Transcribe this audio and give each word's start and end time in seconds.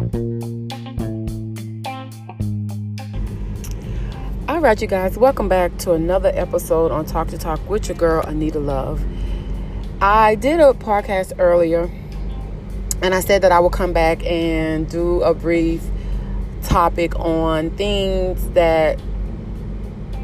All 0.00 0.06
right, 4.58 4.80
you 4.80 4.86
guys, 4.86 5.18
welcome 5.18 5.46
back 5.46 5.76
to 5.78 5.92
another 5.92 6.32
episode 6.34 6.90
on 6.90 7.04
Talk 7.04 7.28
That 7.28 7.42
Talk 7.42 7.68
with 7.68 7.88
your 7.88 7.98
girl, 7.98 8.22
Anita 8.22 8.60
Love. 8.60 9.04
I 10.00 10.36
did 10.36 10.58
a 10.58 10.72
podcast 10.72 11.34
earlier 11.38 11.90
and 13.02 13.14
I 13.14 13.20
said 13.20 13.42
that 13.42 13.52
I 13.52 13.60
will 13.60 13.68
come 13.68 13.92
back 13.92 14.24
and 14.24 14.88
do 14.88 15.20
a 15.20 15.34
brief 15.34 15.82
topic 16.62 17.14
on 17.18 17.68
things 17.72 18.48
that 18.52 18.98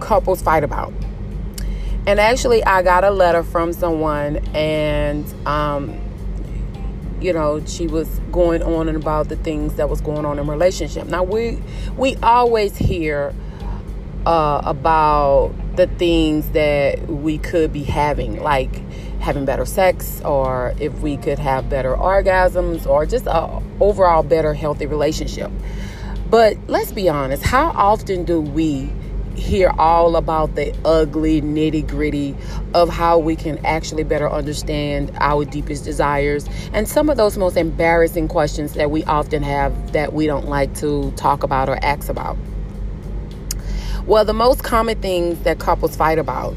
couples 0.01 0.41
fight 0.41 0.65
about. 0.65 0.95
And 2.07 2.19
actually, 2.19 2.65
I 2.65 2.83
got 2.83 3.05
a 3.05 3.11
letter 3.11 3.43
from 3.43 3.75
someone, 3.75 4.39
and 4.55 5.27
um, 5.47 6.01
you 7.21 7.33
know, 7.33 7.65
she 7.65 7.87
was 7.87 8.09
going 8.31 8.63
on 8.63 8.89
and 8.89 8.97
about 8.97 9.29
the 9.29 9.37
things 9.37 9.75
that 9.75 9.89
was 9.89 10.01
going 10.01 10.25
on 10.25 10.39
in 10.39 10.47
relationship. 10.47 11.07
Now 11.07 11.23
we 11.23 11.63
we 11.97 12.17
always 12.17 12.77
hear 12.77 13.35
uh, 14.27 14.61
about 14.65 15.53
the 15.77 15.87
things 15.87 16.51
that 16.51 17.07
we 17.09 17.39
could 17.39 17.73
be 17.73 17.85
having, 17.85 18.43
like 18.43 18.83
having 19.21 19.45
better 19.45 19.65
sex, 19.65 20.21
or 20.25 20.75
if 20.81 20.93
we 21.01 21.17
could 21.17 21.39
have 21.39 21.71
better 21.71 21.95
orgasms, 21.95 22.87
or 22.87 23.07
just 23.07 23.27
a 23.27 23.63
overall 23.81 24.23
better 24.23 24.53
healthy 24.55 24.87
relationship. 24.87 25.51
But 26.29 26.57
let's 26.67 26.93
be 26.93 27.09
honest, 27.09 27.45
how 27.45 27.71
often 27.71 28.25
do 28.25 28.41
we 28.41 28.91
hear 29.37 29.71
all 29.79 30.17
about 30.17 30.55
the 30.55 30.75
ugly 30.85 31.43
nitty 31.43 31.87
gritty 31.87 32.35
of 32.75 32.89
how 32.89 33.19
we 33.19 33.37
can 33.37 33.65
actually 33.65 34.03
better 34.03 34.31
understand 34.31 35.13
our 35.21 35.45
deepest 35.45 35.85
desires 35.85 36.49
and 36.73 36.89
some 36.89 37.11
of 37.11 37.17
those 37.17 37.37
most 37.37 37.57
embarrassing 37.57 38.29
questions 38.29 38.73
that 38.75 38.91
we 38.91 39.05
often 39.05 39.43
have 39.43 39.93
that 39.93 40.13
we 40.13 40.27
don't 40.27 40.49
like 40.49 40.75
to 40.75 41.11
talk 41.13 41.43
about 41.43 41.69
or 41.69 41.77
ask 41.85 42.09
about. 42.09 42.37
Well, 44.07 44.25
the 44.25 44.35
most 44.35 44.63
common 44.63 45.01
things 45.01 45.39
that 45.41 45.59
couples 45.59 45.97
fight 45.97 46.19
about 46.19 46.57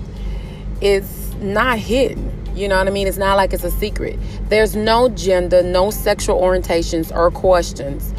is 0.81 1.33
not 1.35 1.79
hidden. 1.79 2.31
You 2.55 2.67
know 2.67 2.77
what 2.77 2.87
I 2.87 2.91
mean? 2.91 3.07
It's 3.07 3.17
not 3.17 3.37
like 3.37 3.53
it's 3.53 3.63
a 3.63 3.71
secret. 3.71 4.19
There's 4.49 4.75
no 4.75 5.09
gender, 5.09 5.63
no 5.63 5.91
sexual 5.91 6.39
orientations 6.39 7.15
or 7.15 7.31
questions 7.31 8.13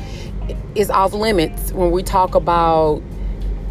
is 0.75 0.91
off 0.91 1.13
limits 1.13 1.73
when 1.73 1.91
we 1.91 2.03
talk 2.03 2.35
about 2.35 3.03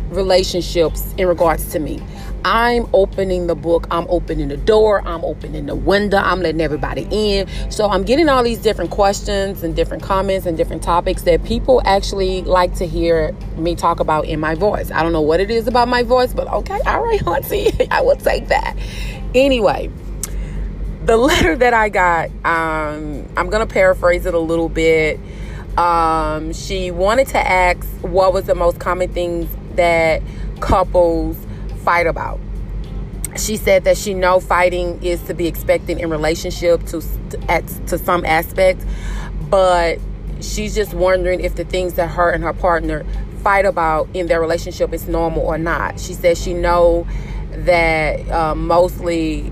relationships 0.09 1.13
in 1.17 1.27
regards 1.27 1.71
to 1.71 1.79
me. 1.79 2.01
I'm 2.45 2.87
opening 2.93 3.47
the 3.47 3.55
book, 3.55 3.87
I'm 3.91 4.05
opening 4.09 4.47
the 4.47 4.57
door, 4.57 5.05
I'm 5.05 5.23
opening 5.25 5.65
the 5.65 5.75
window, 5.75 6.17
I'm 6.17 6.41
letting 6.41 6.61
everybody 6.61 7.07
in. 7.11 7.47
So 7.69 7.89
I'm 7.89 8.03
getting 8.03 8.29
all 8.29 8.43
these 8.43 8.59
different 8.59 8.91
questions 8.91 9.63
and 9.63 9.75
different 9.75 10.03
comments 10.03 10.45
and 10.45 10.55
different 10.55 10.81
topics 10.81 11.23
that 11.23 11.43
people 11.43 11.81
actually 11.85 12.41
like 12.43 12.75
to 12.75 12.87
hear 12.87 13.33
me 13.57 13.75
talk 13.75 13.99
about 13.99 14.25
in 14.25 14.39
my 14.39 14.55
voice. 14.55 14.89
I 14.91 15.03
don't 15.03 15.11
know 15.11 15.21
what 15.21 15.39
it 15.39 15.51
is 15.51 15.67
about 15.67 15.89
my 15.89 16.03
voice, 16.03 16.33
but 16.33 16.47
okay, 16.47 16.79
all 16.85 17.03
right, 17.03 17.25
Auntie, 17.27 17.89
I 17.91 18.01
will 18.01 18.15
take 18.15 18.47
that. 18.47 18.77
Anyway, 19.35 19.91
the 21.03 21.17
letter 21.17 21.55
that 21.55 21.73
I 21.73 21.89
got, 21.89 22.29
um, 22.45 23.27
I'm 23.35 23.49
gonna 23.49 23.67
paraphrase 23.67 24.25
it 24.25 24.33
a 24.33 24.39
little 24.39 24.69
bit. 24.69 25.19
Um, 25.77 26.51
she 26.51 26.91
wanted 26.91 27.27
to 27.27 27.37
ask 27.37 27.85
what 28.01 28.33
was 28.33 28.45
the 28.45 28.55
most 28.55 28.79
common 28.79 29.13
things 29.13 29.49
that 29.79 30.21
couples 30.59 31.37
fight 31.83 32.05
about. 32.05 32.37
She 33.37 33.55
said 33.55 33.85
that 33.85 33.97
she 33.97 34.13
know 34.13 34.41
fighting 34.41 35.01
is 35.01 35.21
to 35.23 35.33
be 35.33 35.47
expected 35.47 35.99
in 35.99 36.09
relationship 36.09 36.85
to 36.87 37.01
at 37.47 37.65
to 37.87 37.97
some 37.97 38.25
aspect, 38.25 38.83
but 39.49 39.99
she's 40.41 40.75
just 40.75 40.93
wondering 40.93 41.39
if 41.39 41.55
the 41.55 41.63
things 41.63 41.93
that 41.93 42.09
her 42.09 42.29
and 42.29 42.43
her 42.43 42.53
partner 42.53 43.05
fight 43.41 43.65
about 43.65 44.09
in 44.13 44.27
their 44.27 44.41
relationship 44.41 44.91
is 44.91 45.07
normal 45.07 45.43
or 45.43 45.57
not. 45.57 45.97
She 45.97 46.13
says 46.13 46.41
she 46.41 46.53
know 46.53 47.07
that 47.51 48.29
uh, 48.29 48.55
mostly 48.55 49.49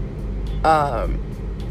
um, 0.65 1.21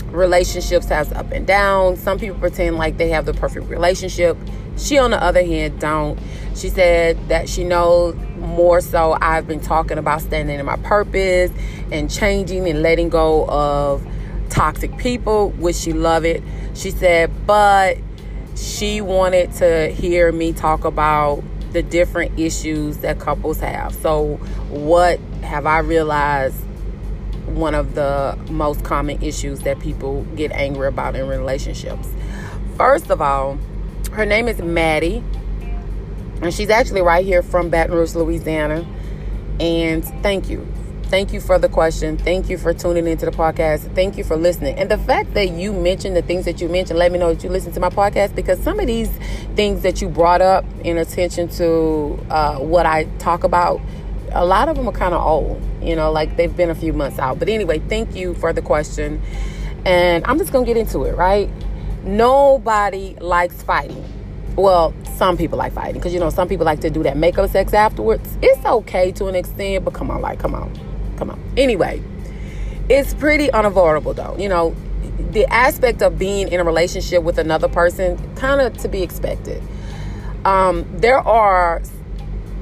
relationships 0.07 0.87
has 0.87 1.13
up 1.13 1.31
and 1.33 1.47
down. 1.47 1.97
Some 1.97 2.19
people 2.19 2.39
pretend 2.39 2.77
like 2.77 2.97
they 2.97 3.11
have 3.11 3.27
the 3.27 3.35
perfect 3.35 3.69
relationship. 3.69 4.39
She, 4.79 4.97
on 4.99 5.11
the 5.11 5.23
other 5.23 5.45
hand, 5.45 5.81
don't. 5.81 6.19
She 6.55 6.71
said 6.71 7.29
that 7.29 7.49
she 7.49 7.65
knows 7.65 8.17
more 8.39 8.81
so 8.81 9.17
I've 9.21 9.47
been 9.47 9.61
talking 9.61 9.99
about 9.99 10.23
standing 10.23 10.59
in 10.59 10.67
my 10.67 10.77
purpose 10.77 11.51
and 11.91 12.11
changing 12.11 12.69
and 12.69 12.83
letting 12.83 13.09
go 13.09 13.47
of 13.49 14.07
toxic 14.51 14.97
people, 14.97 15.51
which 15.51 15.77
she 15.77 15.93
love 15.93 16.25
it. 16.25 16.43
She 16.75 16.91
said, 16.91 17.31
but 17.47 17.99
she 18.55 19.01
wanted 19.01 19.53
to 19.55 19.89
hear 19.89 20.33
me 20.33 20.53
talk 20.53 20.85
about 20.85 21.43
the 21.73 21.83
different 21.83 22.39
issues 22.39 22.99
that 22.99 23.19
couples 23.19 23.61
have. 23.61 23.95
So, 23.97 24.37
what 24.71 25.21
have 25.43 25.67
I 25.67 25.81
realized 25.81 26.57
one 27.47 27.75
of 27.75 27.95
the 27.95 28.39
most 28.51 28.83
common 28.83 29.23
issues 29.23 29.61
that 29.61 29.79
people 29.81 30.23
get 30.37 30.53
angry 30.53 30.89
about 30.89 31.17
in 31.17 31.29
relationships? 31.29 32.09
First 32.77 33.11
of 33.11 33.21
all, 33.21 33.59
her 34.13 34.25
name 34.25 34.49
is 34.49 34.61
Maddie 34.61 35.23
and 36.43 36.53
she's 36.53 36.71
actually 36.71 37.03
right 37.03 37.25
here 37.25 37.43
from 37.43 37.71
Baton 37.71 37.95
Rouge, 37.95 38.15
Louisiana. 38.15 38.87
And 39.59 40.05
thank 40.23 40.51
you. 40.51 40.67
Thank 41.05 41.33
you 41.33 41.41
for 41.41 41.59
the 41.59 41.69
question. 41.69 42.19
Thank 42.19 42.51
you 42.51 42.59
for 42.59 42.75
tuning 42.75 43.07
into 43.07 43.27
the 43.27 43.31
podcast. 43.31 43.95
Thank 43.95 44.19
you 44.19 44.25
for 44.25 44.37
listening. 44.37 44.77
And 44.77 44.91
the 44.91 44.99
fact 44.99 45.35
that 45.35 45.51
you 45.51 45.73
mentioned 45.73 46.17
the 46.17 46.23
things 46.23 46.45
that 46.47 46.61
you 46.61 46.69
mentioned, 46.69 46.99
let 46.99 47.13
me 47.13 47.19
know 47.19 47.33
that 47.33 47.45
you 47.45 47.49
listen 47.49 47.73
to 47.73 47.81
my 47.81 47.91
podcast 47.91 48.35
because 48.35 48.61
some 48.61 48.81
of 48.81 48.89
these 48.89 49.09
things 49.55 49.83
that 49.83 50.03
you 50.03 50.09
brought 50.09 50.43
up 50.43 50.65
in 50.83 50.99
attention 50.99 51.49
to 51.51 52.19
uh, 52.29 52.59
what 52.59 52.87
I 52.87 53.05
talk 53.19 53.45
about, 53.45 53.81
a 54.33 54.45
lot 54.45 54.69
of 54.69 54.77
them 54.77 54.89
are 54.89 54.93
kind 54.93 55.15
of 55.15 55.25
old, 55.25 55.63
you 55.81 55.95
know, 55.95 56.11
like 56.11 56.37
they've 56.37 56.55
been 56.55 56.71
a 56.71 56.75
few 56.75 56.93
months 56.93 57.21
out. 57.21 57.39
But 57.39 57.49
anyway, 57.49 57.79
thank 57.79 58.17
you 58.17 58.35
for 58.35 58.53
the 58.53 58.63
question. 58.63 59.23
And 59.85 60.25
I'm 60.27 60.39
just 60.39 60.53
going 60.53 60.67
to 60.67 60.69
get 60.69 60.77
into 60.79 61.05
it, 61.05 61.17
right? 61.17 61.49
Nobody 62.03 63.15
likes 63.21 63.63
fighting 63.63 64.05
well, 64.57 64.95
some 65.17 65.37
people 65.37 65.59
like 65.59 65.73
fighting 65.73 65.95
because 65.95 66.13
you 66.13 66.21
know 66.21 66.31
some 66.31 66.49
people 66.49 66.67
like 66.67 66.81
to 66.81 66.91
do 66.91 67.03
that 67.03 67.17
makeup 67.17 67.51
sex 67.51 67.75
afterwards. 67.75 68.37
It's 68.43 68.65
okay 68.65 69.13
to 69.13 69.27
an 69.27 69.35
extent, 69.35 69.85
but 69.85 69.95
come 69.95 70.11
on, 70.11 70.21
like, 70.21 70.39
come 70.39 70.55
on, 70.55 70.73
come 71.17 71.31
on. 71.31 71.43
Anyway, 71.57 72.03
it's 72.89 73.15
pretty 73.15 73.51
unavoidable 73.53 74.15
though. 74.15 74.37
You 74.39 74.49
know, 74.49 74.75
the 75.31 75.47
aspect 75.47 76.03
of 76.03 76.19
being 76.19 76.49
in 76.49 76.61
a 76.61 76.65
relationship 76.65 77.23
with 77.23 77.39
another 77.39 77.69
person, 77.69 78.19
kind 78.37 78.61
of 78.61 78.77
to 78.79 78.89
be 78.89 79.03
expected. 79.03 79.63
Um, 80.45 80.87
there 80.93 81.19
are 81.19 81.83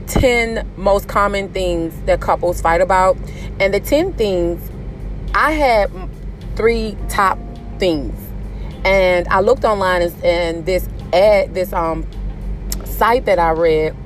10 0.07 0.71
most 0.77 1.09
common 1.09 1.53
things 1.53 1.95
that 2.07 2.21
couples 2.21 2.61
fight 2.61 2.81
about, 2.81 3.17
and 3.61 3.73
the 3.73 3.81
10 3.81 4.15
things 4.15 4.71
I 5.35 5.53
had 5.53 5.91
three 6.57 6.97
top 7.09 7.39
things. 7.79 8.15
And 8.85 9.27
I 9.29 9.41
looked 9.41 9.65
online 9.65 10.03
and, 10.03 10.25
and 10.25 10.67
this 10.67 10.89
ad, 11.15 11.55
this 11.55 11.73
um 11.73 12.07
site 12.85 13.25
that 13.27 13.39
I 13.39 13.51
read 13.51 13.97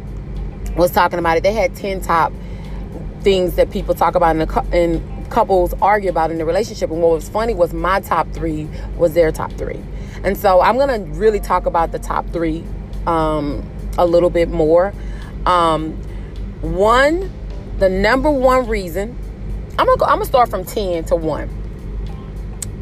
was 0.77 0.91
talking 0.91 1.19
about 1.19 1.37
it. 1.37 1.43
They 1.43 1.53
had 1.53 1.75
10 1.75 2.01
top 2.01 2.33
things 3.23 3.57
that 3.57 3.71
people 3.71 3.95
talk 3.95 4.15
about 4.15 4.37
in, 4.37 4.47
the, 4.47 4.67
in 4.73 5.27
couples 5.29 5.75
argue 5.83 6.11
about 6.11 6.31
in 6.31 6.39
the 6.39 6.45
relationship. 6.45 6.91
And 6.91 7.03
what 7.03 7.13
was 7.13 7.29
funny 7.29 7.55
was 7.55 7.73
my 7.73 8.01
top 8.01 8.31
three 8.33 8.69
was 8.97 9.15
their 9.15 9.33
top 9.33 9.53
three. 9.53 9.83
And 10.23 10.37
so 10.37 10.61
I'm 10.61 10.77
to 10.79 11.11
really 11.19 11.41
talk 11.41 11.67
about 11.67 11.93
the 11.93 11.99
top 11.99 12.29
three 12.31 12.65
um, 13.07 13.69
a 13.99 14.07
little 14.07 14.31
bit 14.31 14.49
more. 14.49 14.93
Um, 15.47 15.93
one, 16.61 17.31
the 17.79 17.89
number 17.89 18.31
one 18.31 18.69
reason, 18.69 19.17
I'm 19.79 19.87
going 19.87 19.99
to 19.99 20.05
I'm 20.05 20.17
gonna 20.17 20.25
start 20.25 20.49
from 20.49 20.65
10 20.65 21.05
to 21.07 21.17
1 21.17 21.68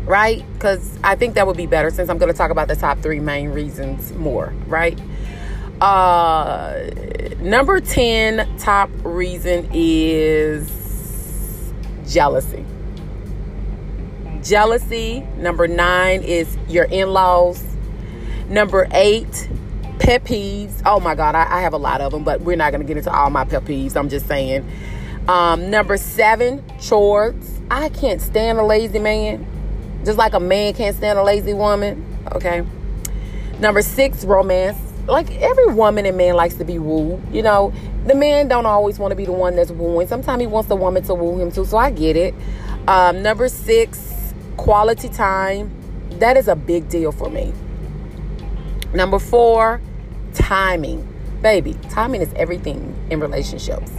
right? 0.06 0.44
Because 0.54 0.98
I 1.04 1.16
think 1.16 1.34
that 1.34 1.46
would 1.46 1.56
be 1.56 1.66
better 1.66 1.90
since 1.90 2.08
I'm 2.08 2.18
going 2.18 2.32
to 2.32 2.38
talk 2.38 2.50
about 2.50 2.68
the 2.68 2.76
top 2.76 3.00
three 3.00 3.20
main 3.20 3.50
reasons 3.50 4.12
more, 4.12 4.54
right? 4.66 4.98
Uh, 5.80 6.88
number 7.40 7.80
10 7.80 8.58
top 8.58 8.88
reason 9.02 9.68
is 9.72 10.70
jealousy. 12.08 12.64
Jealousy. 14.42 15.20
Number 15.36 15.66
nine 15.66 16.22
is 16.22 16.56
your 16.68 16.84
in 16.84 17.12
laws. 17.12 17.62
Number 18.48 18.86
eight, 18.92 19.48
pet 19.98 20.24
peeves. 20.24 20.80
Oh 20.86 21.00
my 21.00 21.16
God, 21.16 21.34
I, 21.34 21.58
I, 21.58 21.60
have 21.62 21.72
a 21.72 21.78
lot 21.78 22.00
of 22.00 22.12
them, 22.12 22.22
but 22.22 22.40
we're 22.42 22.56
not 22.56 22.70
going 22.70 22.80
to 22.80 22.86
get 22.86 22.96
into 22.96 23.12
all 23.12 23.28
my 23.28 23.44
pet 23.44 23.64
peeves. 23.64 23.96
I'm 23.96 24.08
just 24.08 24.28
saying. 24.28 24.64
Um, 25.26 25.68
number 25.68 25.96
seven, 25.96 26.62
chores. 26.80 27.60
I 27.72 27.88
can't 27.88 28.20
stand 28.20 28.58
a 28.58 28.62
lazy 28.64 29.00
man. 29.00 29.44
Just 30.06 30.18
like 30.18 30.34
a 30.34 30.40
man 30.40 30.72
can't 30.72 30.96
stand 30.96 31.18
a 31.18 31.22
lazy 31.24 31.52
woman. 31.52 32.16
Okay. 32.32 32.64
Number 33.58 33.82
six, 33.82 34.24
romance. 34.24 34.78
Like 35.08 35.28
every 35.42 35.66
woman 35.74 36.06
and 36.06 36.16
man 36.16 36.36
likes 36.36 36.54
to 36.54 36.64
be 36.64 36.78
wooed. 36.78 37.20
You 37.34 37.42
know, 37.42 37.72
the 38.06 38.14
man 38.14 38.46
don't 38.46 38.66
always 38.66 39.00
want 39.00 39.10
to 39.10 39.16
be 39.16 39.24
the 39.24 39.32
one 39.32 39.56
that's 39.56 39.72
wooing. 39.72 40.06
Sometimes 40.06 40.40
he 40.40 40.46
wants 40.46 40.68
the 40.68 40.76
woman 40.76 41.02
to 41.04 41.14
woo 41.14 41.40
him 41.40 41.50
too. 41.50 41.64
So 41.64 41.76
I 41.76 41.90
get 41.90 42.16
it. 42.16 42.34
Um, 42.86 43.20
number 43.20 43.48
six, 43.48 44.32
quality 44.56 45.08
time. 45.08 45.72
That 46.20 46.36
is 46.36 46.46
a 46.46 46.54
big 46.54 46.88
deal 46.88 47.10
for 47.10 47.28
me. 47.28 47.52
Number 48.94 49.18
four, 49.18 49.80
timing. 50.34 51.06
Baby, 51.42 51.74
timing 51.90 52.22
is 52.22 52.32
everything 52.34 52.94
in 53.10 53.18
relationships. 53.18 53.90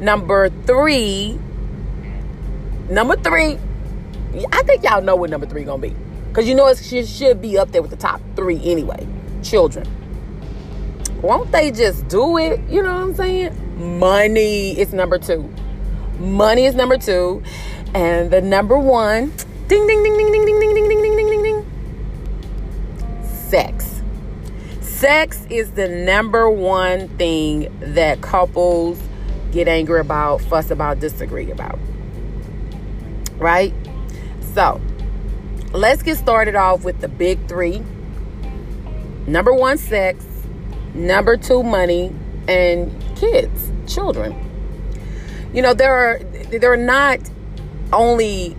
Number 0.00 0.48
three, 0.48 1.38
number 2.88 3.16
three, 3.16 3.58
I 4.52 4.62
think 4.62 4.82
y'all 4.82 5.02
know 5.02 5.16
what 5.16 5.30
number 5.30 5.46
three 5.46 5.64
gonna 5.64 5.82
be. 5.82 5.94
Because 6.28 6.48
you 6.48 6.54
know 6.54 6.66
it 6.68 6.78
should 7.06 7.42
be 7.42 7.58
up 7.58 7.72
there 7.72 7.82
with 7.82 7.90
the 7.90 7.96
top 7.96 8.20
three 8.36 8.60
anyway. 8.64 9.06
Children. 9.42 9.86
Won't 11.20 11.52
they 11.52 11.70
just 11.70 12.08
do 12.08 12.38
it? 12.38 12.60
You 12.68 12.82
know 12.82 12.94
what 12.94 13.02
I'm 13.02 13.14
saying? 13.14 13.98
Money 13.98 14.78
is 14.78 14.92
number 14.92 15.18
two. 15.18 15.52
Money 16.18 16.64
is 16.64 16.74
number 16.74 16.96
two. 16.96 17.42
And 17.94 18.30
the 18.30 18.40
number 18.40 18.78
one, 18.78 19.32
ding, 19.68 19.86
ding, 19.86 20.02
ding, 20.02 20.16
ding, 20.16 20.32
ding, 20.32 20.46
ding, 20.46 20.58
ding, 20.60 20.74
ding, 20.74 20.88
ding, 20.88 21.02
ding, 21.02 21.16
ding, 21.16 21.42
ding, 21.42 21.42
ding. 21.42 21.66
Sex. 23.22 24.02
Sex 24.80 25.46
is 25.50 25.72
the 25.72 25.88
number 25.88 26.48
one 26.48 27.08
thing 27.18 27.70
that 27.80 28.22
couples 28.22 28.98
get 29.52 29.68
angry 29.68 30.00
about, 30.00 30.40
fuss 30.40 30.70
about, 30.70 30.98
disagree 31.00 31.50
about. 31.50 31.78
Right? 33.36 33.74
So, 34.54 34.80
let's 35.72 36.02
get 36.02 36.18
started 36.18 36.54
off 36.54 36.84
with 36.84 37.00
the 37.00 37.08
big 37.08 37.46
three. 37.48 37.82
Number 39.26 39.52
one, 39.52 39.78
sex. 39.78 40.24
Number 40.94 41.36
two, 41.36 41.62
money. 41.62 42.14
And 42.48 42.92
kids, 43.16 43.70
children. 43.86 44.34
You 45.54 45.62
know, 45.62 45.74
there 45.74 45.94
are 45.94 46.18
there 46.50 46.72
are 46.72 46.76
not 46.76 47.20
only 47.92 48.56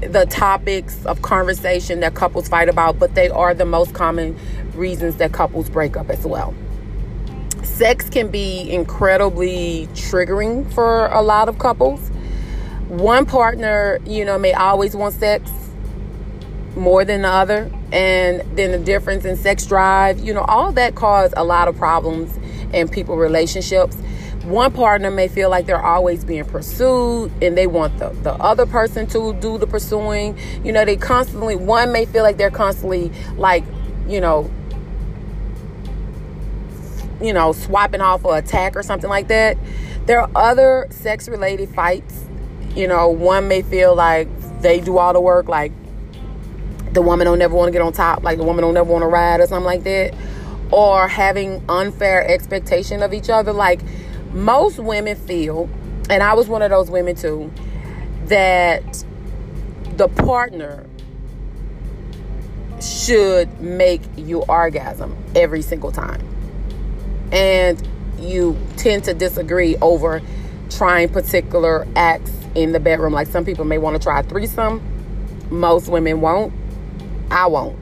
the 0.00 0.26
topics 0.26 1.04
of 1.06 1.22
conversation 1.22 2.00
that 2.00 2.14
couples 2.14 2.48
fight 2.48 2.68
about, 2.68 2.98
but 2.98 3.14
they 3.14 3.28
are 3.28 3.54
the 3.54 3.64
most 3.64 3.94
common 3.94 4.36
reasons 4.74 5.16
that 5.16 5.32
couples 5.32 5.68
break 5.68 5.96
up 5.96 6.08
as 6.08 6.24
well 6.24 6.54
sex 7.78 8.10
can 8.10 8.26
be 8.28 8.68
incredibly 8.72 9.88
triggering 9.92 10.68
for 10.74 11.06
a 11.06 11.22
lot 11.22 11.48
of 11.48 11.60
couples. 11.60 12.07
One 12.88 13.26
partner, 13.26 13.98
you 14.06 14.24
know, 14.24 14.38
may 14.38 14.54
always 14.54 14.96
want 14.96 15.14
sex 15.14 15.50
more 16.74 17.04
than 17.04 17.22
the 17.22 17.28
other, 17.28 17.70
and 17.92 18.40
then 18.56 18.72
the 18.72 18.78
difference 18.78 19.24
in 19.24 19.36
sex 19.36 19.66
drive, 19.66 20.20
you 20.20 20.32
know, 20.32 20.42
all 20.42 20.72
that 20.72 20.94
cause 20.94 21.34
a 21.36 21.44
lot 21.44 21.68
of 21.68 21.76
problems 21.76 22.38
in 22.72 22.88
people 22.88 23.16
relationships. 23.16 23.96
One 24.44 24.72
partner 24.72 25.10
may 25.10 25.28
feel 25.28 25.50
like 25.50 25.66
they're 25.66 25.84
always 25.84 26.24
being 26.24 26.44
pursued 26.44 27.30
and 27.42 27.58
they 27.58 27.66
want 27.66 27.98
the, 27.98 28.10
the 28.22 28.32
other 28.34 28.64
person 28.64 29.06
to 29.08 29.34
do 29.34 29.58
the 29.58 29.66
pursuing. 29.66 30.38
You 30.64 30.72
know, 30.72 30.86
they 30.86 30.96
constantly, 30.96 31.56
one 31.56 31.92
may 31.92 32.06
feel 32.06 32.22
like 32.22 32.38
they're 32.38 32.50
constantly 32.50 33.12
like, 33.36 33.64
you 34.06 34.20
know, 34.20 34.50
you 37.20 37.34
know, 37.34 37.52
swiping 37.52 38.00
off 38.00 38.24
or 38.24 38.38
attack 38.38 38.76
or 38.76 38.82
something 38.82 39.10
like 39.10 39.28
that. 39.28 39.58
There 40.06 40.22
are 40.22 40.30
other 40.34 40.86
sex 40.90 41.28
related 41.28 41.68
fights. 41.74 42.24
You 42.74 42.86
know, 42.86 43.08
one 43.08 43.48
may 43.48 43.62
feel 43.62 43.94
like 43.94 44.28
they 44.60 44.80
do 44.80 44.98
all 44.98 45.12
the 45.12 45.20
work, 45.20 45.48
like 45.48 45.72
the 46.92 47.02
woman 47.02 47.26
don't 47.26 47.38
never 47.38 47.54
want 47.54 47.68
to 47.68 47.72
get 47.72 47.82
on 47.82 47.92
top, 47.92 48.22
like 48.22 48.38
the 48.38 48.44
woman 48.44 48.62
don't 48.62 48.74
never 48.74 48.90
want 48.90 49.02
to 49.02 49.08
ride 49.08 49.40
or 49.40 49.46
something 49.46 49.64
like 49.64 49.84
that. 49.84 50.14
Or 50.70 51.08
having 51.08 51.64
unfair 51.68 52.26
expectation 52.26 53.02
of 53.02 53.14
each 53.14 53.30
other. 53.30 53.52
Like 53.52 53.80
most 54.32 54.78
women 54.78 55.16
feel, 55.16 55.68
and 56.10 56.22
I 56.22 56.34
was 56.34 56.48
one 56.48 56.62
of 56.62 56.70
those 56.70 56.90
women 56.90 57.16
too, 57.16 57.50
that 58.26 59.04
the 59.96 60.08
partner 60.08 60.84
should 62.80 63.60
make 63.60 64.02
you 64.16 64.42
orgasm 64.42 65.16
every 65.34 65.62
single 65.62 65.90
time 65.90 66.22
and 67.32 67.86
you 68.18 68.56
tend 68.76 69.04
to 69.04 69.14
disagree 69.14 69.76
over 69.78 70.22
trying 70.70 71.08
particular 71.08 71.86
acts 71.96 72.30
in 72.62 72.72
the 72.72 72.80
bedroom. 72.80 73.12
Like 73.12 73.28
some 73.28 73.44
people 73.44 73.64
may 73.64 73.78
want 73.78 73.96
to 73.96 74.02
try 74.02 74.20
a 74.20 74.22
threesome, 74.22 74.82
most 75.50 75.88
women 75.88 76.20
won't. 76.20 76.52
I 77.30 77.46
won't. 77.46 77.76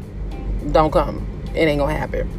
Don't 0.73 0.93
come. 0.93 1.27
It 1.55 1.61
ain't 1.61 1.79
gonna 1.79 1.97
happen. 1.97 2.31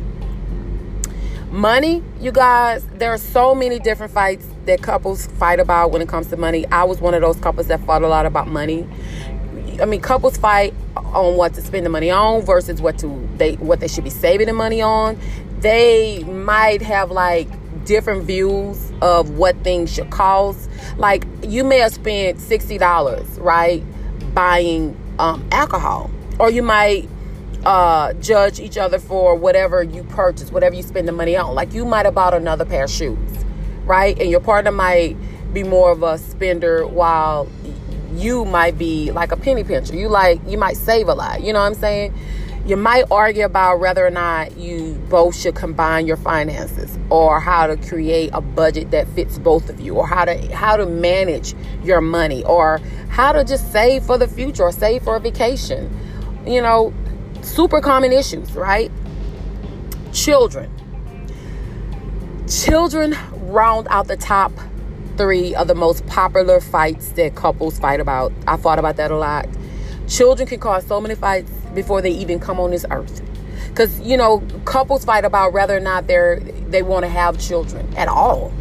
Money, 1.51 2.03
you 2.19 2.31
guys, 2.31 2.85
there 2.95 3.11
are 3.11 3.17
so 3.17 3.55
many 3.55 3.79
different 3.79 4.11
fights 4.11 4.45
that 4.65 4.81
couples 4.81 5.27
fight 5.27 5.59
about 5.59 5.91
when 5.91 6.01
it 6.01 6.09
comes 6.09 6.27
to 6.27 6.37
money. 6.37 6.65
I 6.67 6.83
was 6.83 6.99
one 6.99 7.13
of 7.13 7.21
those 7.21 7.37
couples 7.37 7.67
that 7.67 7.79
fought 7.85 8.03
a 8.03 8.07
lot 8.07 8.25
about 8.25 8.47
money. 8.47 8.87
I 9.81 9.85
mean, 9.85 10.01
couples 10.01 10.37
fight 10.37 10.73
on 10.95 11.37
what 11.37 11.53
to 11.53 11.61
spend 11.61 11.85
the 11.85 11.89
money 11.89 12.11
on 12.11 12.41
versus 12.41 12.81
what 12.81 12.97
to 12.99 13.07
they 13.37 13.53
what 13.55 13.79
they 13.79 13.87
should 13.87 14.03
be 14.03 14.09
saving 14.09 14.47
the 14.47 14.53
money 14.53 14.81
on 14.81 15.17
they 15.59 16.23
might 16.23 16.81
have 16.81 17.11
like 17.11 17.47
different 17.87 18.25
views 18.25 18.91
of 19.01 19.31
what 19.31 19.55
things 19.63 19.91
should 19.91 20.11
cost. 20.11 20.69
Like 20.97 21.25
you 21.41 21.63
may 21.63 21.79
have 21.79 21.93
spent 21.93 22.39
sixty 22.39 22.77
dollars, 22.77 23.25
right, 23.39 23.83
buying 24.35 24.95
um, 25.17 25.47
alcohol, 25.51 26.11
or 26.37 26.51
you 26.51 26.61
might 26.61 27.09
uh, 27.65 28.13
judge 28.13 28.59
each 28.59 28.77
other 28.77 28.99
for 28.99 29.35
whatever 29.35 29.81
you 29.81 30.03
purchase, 30.03 30.51
whatever 30.51 30.75
you 30.75 30.83
spend 30.83 31.07
the 31.07 31.11
money 31.11 31.35
on. 31.35 31.55
Like 31.55 31.73
you 31.73 31.85
might 31.85 32.05
have 32.05 32.13
bought 32.13 32.35
another 32.35 32.65
pair 32.65 32.83
of 32.83 32.91
shoes, 32.91 33.17
right, 33.85 34.19
and 34.19 34.29
your 34.29 34.41
partner 34.41 34.71
might 34.71 35.15
be 35.53 35.63
more 35.63 35.91
of 35.91 36.03
a 36.03 36.17
spender 36.17 36.85
while 36.85 37.49
you 38.13 38.45
might 38.45 38.77
be 38.77 39.11
like 39.11 39.31
a 39.31 39.37
penny 39.37 39.63
pincher. 39.63 39.95
You 39.95 40.09
like 40.09 40.39
you 40.45 40.57
might 40.57 40.77
save 40.77 41.07
a 41.07 41.13
lot. 41.13 41.41
You 41.41 41.53
know 41.53 41.59
what 41.59 41.67
I'm 41.67 41.73
saying? 41.73 42.13
You 42.67 42.75
might 42.75 43.05
argue 43.09 43.45
about 43.45 43.79
whether 43.79 44.05
or 44.05 44.09
not 44.09 44.57
you 44.57 45.01
both 45.09 45.39
should 45.39 45.55
combine 45.55 46.05
your 46.05 46.17
finances 46.17 46.99
or 47.09 47.39
how 47.39 47.65
to 47.65 47.77
create 47.77 48.29
a 48.33 48.41
budget 48.41 48.91
that 48.91 49.07
fits 49.09 49.39
both 49.39 49.69
of 49.69 49.79
you 49.79 49.95
or 49.95 50.05
how 50.05 50.25
to 50.25 50.35
how 50.53 50.75
to 50.75 50.85
manage 50.85 51.55
your 51.81 52.01
money 52.01 52.43
or 52.43 52.79
how 53.07 53.31
to 53.31 53.45
just 53.45 53.71
save 53.71 54.03
for 54.03 54.17
the 54.17 54.27
future 54.27 54.63
or 54.63 54.71
save 54.73 55.01
for 55.01 55.15
a 55.15 55.19
vacation. 55.19 55.89
You 56.45 56.61
know 56.61 56.93
super 57.41 57.79
common 57.79 58.11
issues 58.11 58.51
right? 58.51 58.91
Children. 60.11 60.69
Children 62.49 63.15
round 63.49 63.87
out 63.89 64.09
the 64.09 64.17
top 64.17 64.51
three 65.15 65.55
of 65.55 65.69
the 65.69 65.75
most 65.75 66.05
popular 66.05 66.59
fights 66.59 67.13
that 67.13 67.33
couples 67.33 67.79
fight 67.79 68.01
about. 68.01 68.33
I 68.45 68.57
thought 68.57 68.77
about 68.77 68.97
that 68.97 69.09
a 69.09 69.17
lot. 69.17 69.47
Children 70.09 70.47
can 70.49 70.59
cause 70.59 70.85
so 70.85 70.99
many 71.01 71.15
fights 71.15 71.51
before 71.77 72.01
they 72.01 72.09
even 72.09 72.39
come 72.39 72.59
on 72.59 72.71
this 72.71 72.85
earth. 72.89 73.21
Because 73.69 74.01
you 74.01 74.17
know 74.17 74.39
couples 74.65 75.05
fight 75.05 75.23
about 75.23 75.53
whether 75.53 75.77
or 75.77 75.79
not 75.79 76.07
they're 76.07 76.39
they 76.39 76.81
want 76.81 77.05
to 77.05 77.09
have 77.09 77.39
children 77.39 77.87
at 77.95 78.07
all. 78.07 78.51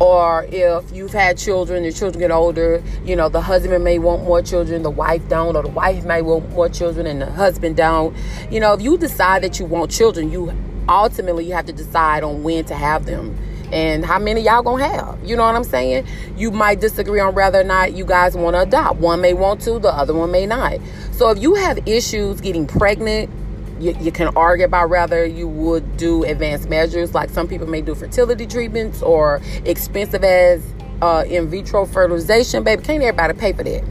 Or 0.00 0.46
if 0.50 0.90
you've 0.90 1.12
had 1.12 1.36
children 1.36 1.84
your 1.84 1.92
children 1.92 2.20
get 2.20 2.30
older 2.30 2.82
you 3.04 3.14
know 3.14 3.28
the 3.28 3.42
husband 3.42 3.84
may 3.84 3.98
want 3.98 4.24
more 4.24 4.42
children 4.42 4.82
the 4.82 4.90
wife 4.90 5.28
don't 5.28 5.54
or 5.54 5.62
the 5.62 5.68
wife 5.68 6.04
may 6.04 6.22
want 6.22 6.50
more 6.50 6.68
children 6.68 7.06
and 7.06 7.20
the 7.20 7.30
husband 7.30 7.76
don't. 7.76 8.16
You 8.50 8.60
know 8.60 8.72
if 8.72 8.80
you 8.80 8.96
decide 8.96 9.42
that 9.42 9.60
you 9.60 9.66
want 9.66 9.90
children 9.90 10.32
you 10.32 10.52
ultimately 10.88 11.44
you 11.44 11.52
have 11.52 11.66
to 11.66 11.72
decide 11.72 12.24
on 12.24 12.42
when 12.42 12.64
to 12.64 12.74
have 12.74 13.04
them 13.04 13.38
and 13.72 14.04
how 14.04 14.18
many 14.18 14.40
y'all 14.40 14.62
gonna 14.62 14.86
have. 14.86 15.18
You 15.24 15.36
know 15.36 15.44
what 15.44 15.54
i'm 15.54 15.64
saying? 15.64 16.06
You 16.36 16.50
might 16.50 16.80
disagree 16.80 17.20
on 17.20 17.34
whether 17.34 17.60
or 17.60 17.64
not 17.64 17.92
you 17.92 18.04
guys 18.04 18.36
want 18.36 18.54
to 18.54 18.60
adopt. 18.60 19.00
One 19.00 19.20
may 19.20 19.34
want 19.34 19.60
to 19.62 19.78
the 19.78 19.88
other 19.88 20.14
one 20.14 20.30
may 20.30 20.46
not 20.46 20.78
so 21.16 21.30
if 21.30 21.38
you 21.38 21.54
have 21.54 21.86
issues 21.86 22.40
getting 22.40 22.66
pregnant, 22.66 23.30
you, 23.78 23.96
you, 24.00 24.10
can 24.10 24.28
argue 24.36 24.64
about 24.64 24.90
whether 24.90 25.24
you 25.24 25.46
would 25.46 25.96
do 25.96 26.24
advanced 26.24 26.68
measures 26.68 27.14
like 27.14 27.30
some 27.30 27.46
people 27.46 27.68
may 27.68 27.82
do 27.82 27.94
fertility 27.94 28.46
treatments 28.46 29.00
or 29.00 29.40
expensive 29.64 30.24
as 30.24 30.64
uh, 31.02 31.24
in 31.28 31.48
vitro 31.48 31.86
fertilization. 31.86 32.64
Baby, 32.64 32.82
can't 32.82 33.02
everybody 33.02 33.38
pay 33.38 33.52
for 33.52 33.62
that? 33.62 33.84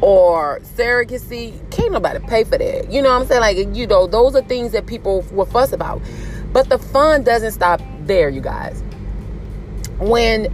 Or 0.00 0.60
surrogacy, 0.60 1.58
can't 1.72 1.92
nobody 1.92 2.20
pay 2.26 2.44
for 2.44 2.56
that. 2.56 2.90
You 2.90 3.02
know 3.02 3.10
what 3.10 3.22
I'm 3.22 3.26
saying? 3.26 3.40
Like, 3.40 3.76
you 3.76 3.88
know, 3.88 4.06
those 4.06 4.36
are 4.36 4.42
things 4.42 4.70
that 4.70 4.86
people 4.86 5.22
will 5.32 5.46
fuss 5.46 5.72
about. 5.72 6.00
But 6.52 6.68
the 6.68 6.78
fun 6.78 7.24
doesn't 7.24 7.52
stop 7.52 7.80
there, 8.02 8.28
you 8.28 8.40
guys. 8.40 8.82
When 9.98 10.46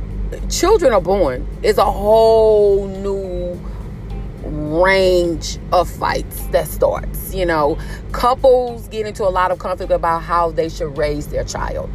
children 0.48 0.94
are 0.94 1.00
born, 1.00 1.46
it's 1.62 1.78
a 1.78 1.84
whole 1.84 2.88
new 2.88 3.45
range 4.56 5.58
of 5.72 5.88
fights 5.88 6.46
that 6.48 6.66
starts. 6.66 7.34
You 7.34 7.46
know, 7.46 7.78
couples 8.12 8.88
get 8.88 9.06
into 9.06 9.24
a 9.24 9.30
lot 9.30 9.50
of 9.50 9.58
conflict 9.58 9.92
about 9.92 10.22
how 10.22 10.50
they 10.50 10.68
should 10.68 10.96
raise 10.96 11.28
their 11.28 11.44
child. 11.44 11.90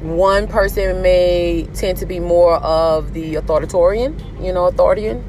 One 0.00 0.46
person 0.46 1.02
may 1.02 1.68
tend 1.74 1.98
to 1.98 2.06
be 2.06 2.20
more 2.20 2.56
of 2.56 3.12
the 3.12 3.34
authoritarian, 3.34 4.18
you 4.40 4.52
know, 4.52 4.66
authoritarian. 4.66 5.24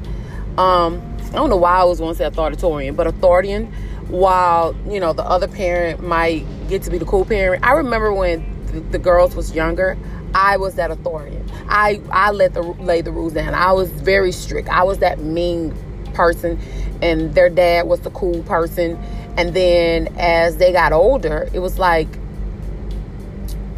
Um, 0.58 1.02
I 1.26 1.34
don't 1.34 1.50
know 1.50 1.56
why 1.56 1.76
I 1.76 1.84
was 1.84 1.98
going 1.98 2.12
to 2.12 2.18
say 2.18 2.24
authoritarian, 2.24 2.94
but 2.94 3.06
authoritarian. 3.06 3.72
While 4.08 4.74
you 4.88 4.98
know 4.98 5.12
the 5.12 5.22
other 5.22 5.46
parent 5.46 6.02
might 6.02 6.44
get 6.68 6.82
to 6.82 6.90
be 6.90 6.98
the 6.98 7.04
cool 7.04 7.24
parent. 7.24 7.64
I 7.64 7.72
remember 7.72 8.12
when 8.12 8.44
the 8.90 8.98
girls 8.98 9.36
was 9.36 9.54
younger. 9.54 9.96
I 10.34 10.56
was 10.56 10.74
that 10.76 10.90
authoritarian. 10.90 11.48
I 11.68 12.00
I 12.10 12.32
let 12.32 12.54
the 12.54 12.62
lay 12.62 13.02
the 13.02 13.12
rules 13.12 13.34
down. 13.34 13.54
I 13.54 13.70
was 13.72 13.88
very 13.90 14.32
strict. 14.32 14.68
I 14.68 14.82
was 14.82 14.98
that 14.98 15.20
mean 15.20 15.72
person 16.10 16.58
and 17.02 17.34
their 17.34 17.48
dad 17.48 17.86
was 17.86 18.00
the 18.00 18.10
cool 18.10 18.42
person 18.44 18.96
and 19.36 19.54
then 19.54 20.08
as 20.18 20.56
they 20.56 20.72
got 20.72 20.92
older 20.92 21.48
it 21.52 21.60
was 21.60 21.78
like 21.78 22.08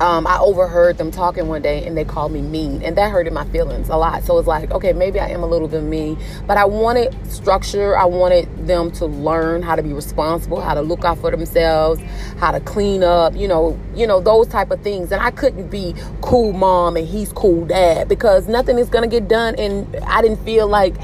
um, 0.02 0.26
I 0.26 0.38
overheard 0.38 0.98
them 0.98 1.12
talking 1.12 1.46
one 1.46 1.62
day 1.62 1.86
and 1.86 1.96
they 1.96 2.04
called 2.04 2.32
me 2.32 2.42
mean, 2.42 2.82
and 2.82 2.96
that 2.98 3.12
hurted 3.12 3.32
my 3.32 3.44
feelings 3.46 3.88
a 3.88 3.96
lot. 3.96 4.24
So 4.24 4.36
it's 4.38 4.48
like, 4.48 4.72
okay, 4.72 4.92
maybe 4.92 5.20
I 5.20 5.28
am 5.28 5.44
a 5.44 5.46
little 5.46 5.68
bit 5.68 5.84
mean, 5.84 6.18
but 6.44 6.56
I 6.56 6.64
wanted 6.64 7.14
structure. 7.30 7.96
I 7.96 8.06
wanted 8.06 8.66
them 8.66 8.90
to 8.92 9.06
learn 9.06 9.62
how 9.62 9.76
to 9.76 9.82
be 9.82 9.92
responsible, 9.92 10.60
how 10.60 10.74
to 10.74 10.82
look 10.82 11.04
out 11.04 11.18
for 11.18 11.30
themselves, 11.30 12.00
how 12.38 12.50
to 12.50 12.58
clean 12.58 13.04
up, 13.04 13.36
you 13.36 13.46
know, 13.46 13.78
you 13.94 14.08
know 14.08 14.20
those 14.20 14.48
type 14.48 14.72
of 14.72 14.82
things. 14.82 15.12
And 15.12 15.22
I 15.22 15.30
couldn't 15.30 15.68
be 15.68 15.94
cool 16.20 16.52
mom 16.52 16.96
and 16.96 17.06
he's 17.06 17.32
cool 17.32 17.64
dad 17.64 18.08
because 18.08 18.48
nothing 18.48 18.78
is 18.78 18.88
gonna 18.88 19.06
get 19.06 19.28
done, 19.28 19.54
and 19.54 19.94
I 20.04 20.20
didn't 20.20 20.44
feel 20.44 20.66
like, 20.66 20.96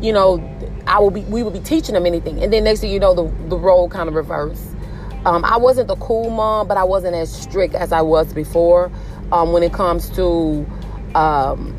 you 0.00 0.12
know, 0.12 0.42
I 0.86 0.98
will 0.98 1.10
be 1.10 1.22
we 1.22 1.42
would 1.42 1.52
be 1.52 1.60
teaching 1.60 1.94
them 1.94 2.06
anything. 2.06 2.42
And 2.42 2.52
then 2.52 2.64
next 2.64 2.80
thing 2.80 2.90
you 2.90 3.00
know, 3.00 3.14
the 3.14 3.48
the 3.48 3.58
role 3.58 3.88
kind 3.88 4.08
of 4.08 4.14
reversed 4.14 4.76
um, 5.26 5.44
I 5.44 5.56
wasn't 5.56 5.88
the 5.88 5.96
cool 5.96 6.30
mom, 6.30 6.68
but 6.68 6.76
I 6.76 6.84
wasn't 6.84 7.16
as 7.16 7.34
strict 7.34 7.74
as 7.74 7.90
I 7.90 8.00
was 8.00 8.32
before 8.32 8.92
um, 9.32 9.52
when 9.52 9.64
it 9.64 9.72
comes 9.72 10.08
to 10.10 10.64
um, 11.16 11.74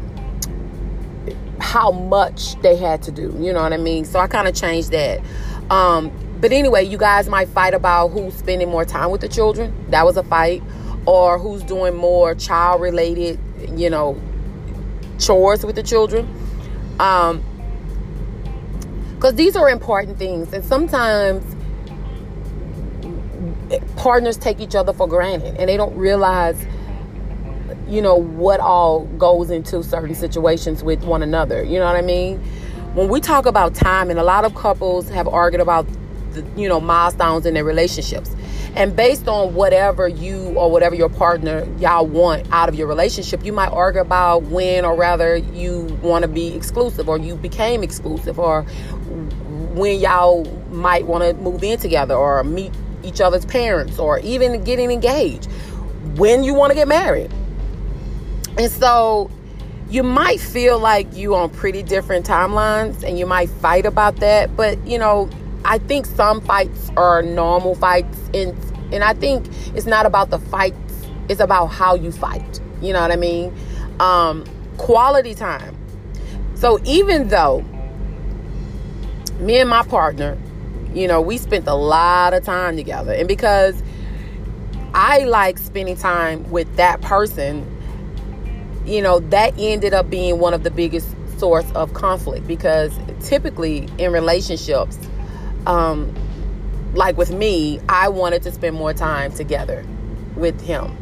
how 1.57 1.91
much 1.91 2.59
they 2.61 2.75
had 2.75 3.01
to 3.03 3.11
do. 3.11 3.33
You 3.39 3.53
know 3.53 3.61
what 3.61 3.71
I 3.71 3.77
mean? 3.77 4.03
So 4.03 4.19
I 4.19 4.27
kind 4.27 4.49
of 4.49 4.53
changed 4.53 4.91
that. 4.91 5.21
Um, 5.71 6.11
but 6.41 6.51
anyway, 6.51 6.83
you 6.83 6.97
guys 6.97 7.29
might 7.29 7.47
fight 7.47 7.73
about 7.73 8.09
who's 8.09 8.33
spending 8.33 8.69
more 8.69 8.83
time 8.83 9.11
with 9.11 9.21
the 9.21 9.29
children. 9.29 9.73
That 9.91 10.05
was 10.05 10.17
a 10.17 10.23
fight. 10.23 10.61
Or 11.05 11.39
who's 11.39 11.63
doing 11.63 11.95
more 11.95 12.35
child 12.35 12.81
related, 12.81 13.39
you 13.77 13.89
know, 13.89 14.21
chores 15.19 15.65
with 15.65 15.77
the 15.77 15.83
children. 15.83 16.27
Um, 16.99 17.41
because 19.17 19.33
these 19.33 19.55
are 19.55 19.67
important 19.67 20.19
things. 20.19 20.53
And 20.53 20.63
sometimes 20.63 21.43
partners 23.95 24.37
take 24.37 24.59
each 24.59 24.75
other 24.75 24.93
for 24.93 25.07
granted 25.07 25.57
and 25.57 25.67
they 25.67 25.75
don't 25.75 25.95
realize 25.97 26.63
you 27.87 28.01
know 28.01 28.15
what 28.15 28.59
all 28.59 29.05
goes 29.17 29.49
into 29.49 29.83
certain 29.83 30.15
situations 30.15 30.83
with 30.83 31.03
one 31.03 31.21
another 31.21 31.63
you 31.63 31.77
know 31.77 31.85
what 31.85 31.95
i 31.95 32.01
mean 32.01 32.37
when 32.93 33.09
we 33.09 33.19
talk 33.19 33.45
about 33.45 33.75
time 33.75 34.09
and 34.09 34.19
a 34.19 34.23
lot 34.23 34.45
of 34.45 34.55
couples 34.55 35.09
have 35.09 35.27
argued 35.27 35.61
about 35.61 35.85
the, 36.41 36.61
you 36.61 36.67
know 36.69 36.79
milestones 36.79 37.45
in 37.45 37.53
their 37.53 37.63
relationships 37.63 38.35
and 38.75 38.95
based 38.95 39.27
on 39.27 39.53
whatever 39.53 40.07
you 40.07 40.53
or 40.55 40.71
whatever 40.71 40.95
your 40.95 41.09
partner 41.09 41.67
y'all 41.79 42.05
want 42.05 42.47
out 42.51 42.69
of 42.69 42.75
your 42.75 42.87
relationship 42.87 43.45
you 43.45 43.53
might 43.53 43.69
argue 43.69 44.01
about 44.01 44.43
when 44.43 44.85
or 44.85 44.95
rather 44.95 45.35
you 45.35 45.81
want 46.01 46.21
to 46.23 46.27
be 46.27 46.53
exclusive 46.55 47.09
or 47.09 47.17
you 47.17 47.35
became 47.35 47.83
exclusive 47.83 48.39
or 48.39 48.63
when 49.77 49.99
y'all 49.99 50.45
might 50.71 51.05
want 51.05 51.23
to 51.23 51.33
move 51.41 51.63
in 51.63 51.77
together 51.79 52.15
or 52.15 52.43
meet 52.43 52.71
each 53.03 53.21
other's 53.21 53.45
parents 53.45 53.99
or 53.99 54.19
even 54.19 54.63
getting 54.63 54.91
engaged 54.91 55.45
when 56.17 56.43
you 56.43 56.53
want 56.53 56.71
to 56.71 56.75
get 56.75 56.87
married. 56.87 57.31
And 58.57 58.71
so 58.71 59.29
you 59.89 60.03
might 60.03 60.39
feel 60.39 60.79
like 60.79 61.15
you 61.15 61.35
on 61.35 61.49
pretty 61.49 61.83
different 61.83 62.25
timelines 62.25 63.03
and 63.03 63.17
you 63.17 63.25
might 63.25 63.49
fight 63.49 63.85
about 63.85 64.17
that, 64.17 64.55
but 64.57 64.85
you 64.85 64.97
know, 64.97 65.29
I 65.67 65.79
think 65.79 66.05
some 66.05 66.41
fights 66.41 66.89
are 66.97 67.21
normal 67.21 67.75
fights 67.75 68.17
and 68.33 68.55
and 68.91 69.03
I 69.03 69.13
think 69.13 69.45
it's 69.75 69.85
not 69.85 70.05
about 70.05 70.29
the 70.29 70.39
fights, 70.39 71.07
it's 71.29 71.41
about 71.41 71.67
how 71.67 71.95
you 71.95 72.11
fight. 72.11 72.61
You 72.81 72.93
know 72.93 73.01
what 73.01 73.11
I 73.11 73.17
mean? 73.17 73.53
Um 73.99 74.45
quality 74.77 75.35
time. 75.35 75.75
So 76.55 76.79
even 76.85 77.27
though 77.27 77.63
me 79.39 79.59
and 79.59 79.69
my 79.69 79.83
partner 79.83 80.37
you 80.93 81.07
know, 81.07 81.21
we 81.21 81.37
spent 81.37 81.67
a 81.67 81.75
lot 81.75 82.33
of 82.33 82.43
time 82.43 82.75
together. 82.75 83.13
And 83.13 83.27
because 83.27 83.81
I 84.93 85.19
like 85.25 85.59
spending 85.59 85.95
time 85.95 86.49
with 86.49 86.75
that 86.77 87.01
person, 87.01 87.65
you 88.85 89.01
know, 89.01 89.19
that 89.19 89.53
ended 89.59 89.93
up 89.93 90.09
being 90.09 90.39
one 90.39 90.53
of 90.53 90.63
the 90.63 90.71
biggest 90.71 91.07
source 91.37 91.69
of 91.73 91.93
conflict 91.93 92.47
because 92.47 92.97
typically 93.21 93.87
in 93.99 94.11
relationships, 94.11 94.97
um, 95.67 96.15
like 96.95 97.17
with 97.17 97.31
me, 97.31 97.79
I 97.87 98.09
wanted 98.09 98.41
to 98.43 98.51
spend 98.51 98.75
more 98.75 98.93
time 98.93 99.31
together 99.31 99.85
with 100.35 100.59
him. 100.61 100.97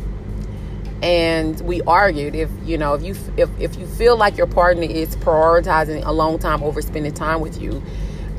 And 1.02 1.60
we 1.62 1.82
argued 1.84 2.36
if 2.36 2.50
you 2.64 2.78
know 2.78 2.96
if 2.96 3.04
you 3.04 3.16
if, 3.38 3.50
if 3.60 3.78
you 3.78 3.86
feel 3.86 4.18
like 4.18 4.38
your 4.38 4.48
partner 4.48 4.84
is 4.84 5.16
prioritizing 5.18 6.06
a 6.06 6.12
long 6.12 6.40
time 6.40 6.64
over 6.64 6.82
spending 6.82 7.14
time 7.14 7.42
with 7.42 7.62
you, 7.62 7.84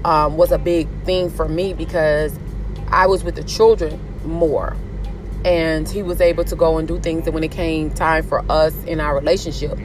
um, 0.04 0.36
was 0.36 0.52
a 0.52 0.58
big 0.58 0.88
thing 1.04 1.30
for 1.30 1.48
me 1.48 1.74
because 1.74 2.36
I 2.88 3.06
was 3.06 3.22
with 3.22 3.36
the 3.36 3.44
children 3.44 4.00
more. 4.24 4.76
And 5.44 5.88
he 5.88 6.02
was 6.02 6.20
able 6.20 6.42
to 6.44 6.56
go 6.56 6.78
and 6.78 6.88
do 6.88 6.98
things. 6.98 7.26
And 7.26 7.34
when 7.34 7.44
it 7.44 7.52
came 7.52 7.90
time 7.90 8.24
for 8.24 8.44
us 8.50 8.74
in 8.84 9.00
our 9.00 9.14
relationship, 9.14 9.78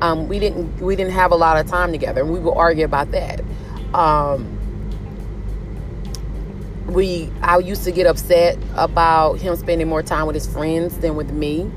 um, 0.00 0.28
we 0.28 0.38
didn't 0.38 0.80
we 0.80 0.96
didn't 0.96 1.12
have 1.12 1.30
a 1.30 1.36
lot 1.36 1.58
of 1.58 1.66
time 1.66 1.92
together, 1.92 2.22
and 2.22 2.32
we 2.32 2.38
would 2.38 2.52
argue 2.52 2.86
about 2.86 3.10
that. 3.10 3.42
Um, 3.92 4.53
we 6.86 7.30
I 7.40 7.58
used 7.58 7.84
to 7.84 7.92
get 7.92 8.06
upset 8.06 8.58
about 8.76 9.34
him 9.34 9.56
spending 9.56 9.88
more 9.88 10.02
time 10.02 10.26
with 10.26 10.34
his 10.34 10.46
friends 10.46 10.98
than 10.98 11.16
with 11.16 11.32
me. 11.32 11.70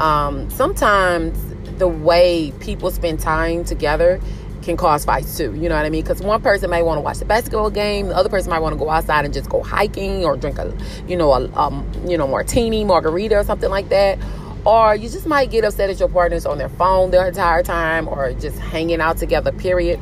Um, 0.00 0.50
sometimes 0.50 1.38
the 1.78 1.88
way 1.88 2.52
people 2.60 2.90
spend 2.90 3.20
time 3.20 3.64
together 3.64 4.20
can 4.62 4.76
cause 4.76 5.04
fights 5.04 5.36
too. 5.36 5.54
You 5.54 5.68
know 5.68 5.76
what 5.76 5.84
I 5.84 5.90
mean? 5.90 6.02
Because 6.02 6.20
one 6.22 6.40
person 6.40 6.70
may 6.70 6.82
want 6.82 6.98
to 6.98 7.02
watch 7.02 7.18
the 7.18 7.24
basketball 7.24 7.70
game, 7.70 8.08
the 8.08 8.16
other 8.16 8.28
person 8.28 8.50
might 8.50 8.60
want 8.60 8.72
to 8.72 8.78
go 8.78 8.88
outside 8.88 9.24
and 9.24 9.32
just 9.32 9.48
go 9.50 9.62
hiking 9.62 10.24
or 10.24 10.36
drink 10.36 10.58
a, 10.58 10.74
you 11.06 11.16
know, 11.16 11.32
a 11.32 11.52
um, 11.54 11.90
you 12.06 12.16
know, 12.16 12.26
martini, 12.26 12.84
margarita, 12.84 13.36
or 13.36 13.44
something 13.44 13.70
like 13.70 13.88
that. 13.90 14.18
Or 14.64 14.96
you 14.96 15.10
just 15.10 15.26
might 15.26 15.50
get 15.50 15.64
upset 15.64 15.90
at 15.90 16.00
your 16.00 16.08
partners 16.08 16.46
on 16.46 16.56
their 16.56 16.70
phone 16.70 17.10
the 17.10 17.26
entire 17.26 17.62
time, 17.62 18.08
or 18.08 18.32
just 18.32 18.58
hanging 18.58 19.00
out 19.00 19.18
together. 19.18 19.52
Period. 19.52 20.00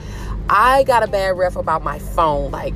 I 0.49 0.85
got 0.85 1.03
a 1.03 1.09
bad 1.09 1.37
ref 1.37 1.57
about 1.57 1.83
my 1.83 1.99
phone, 1.99 2.51
like 2.53 2.75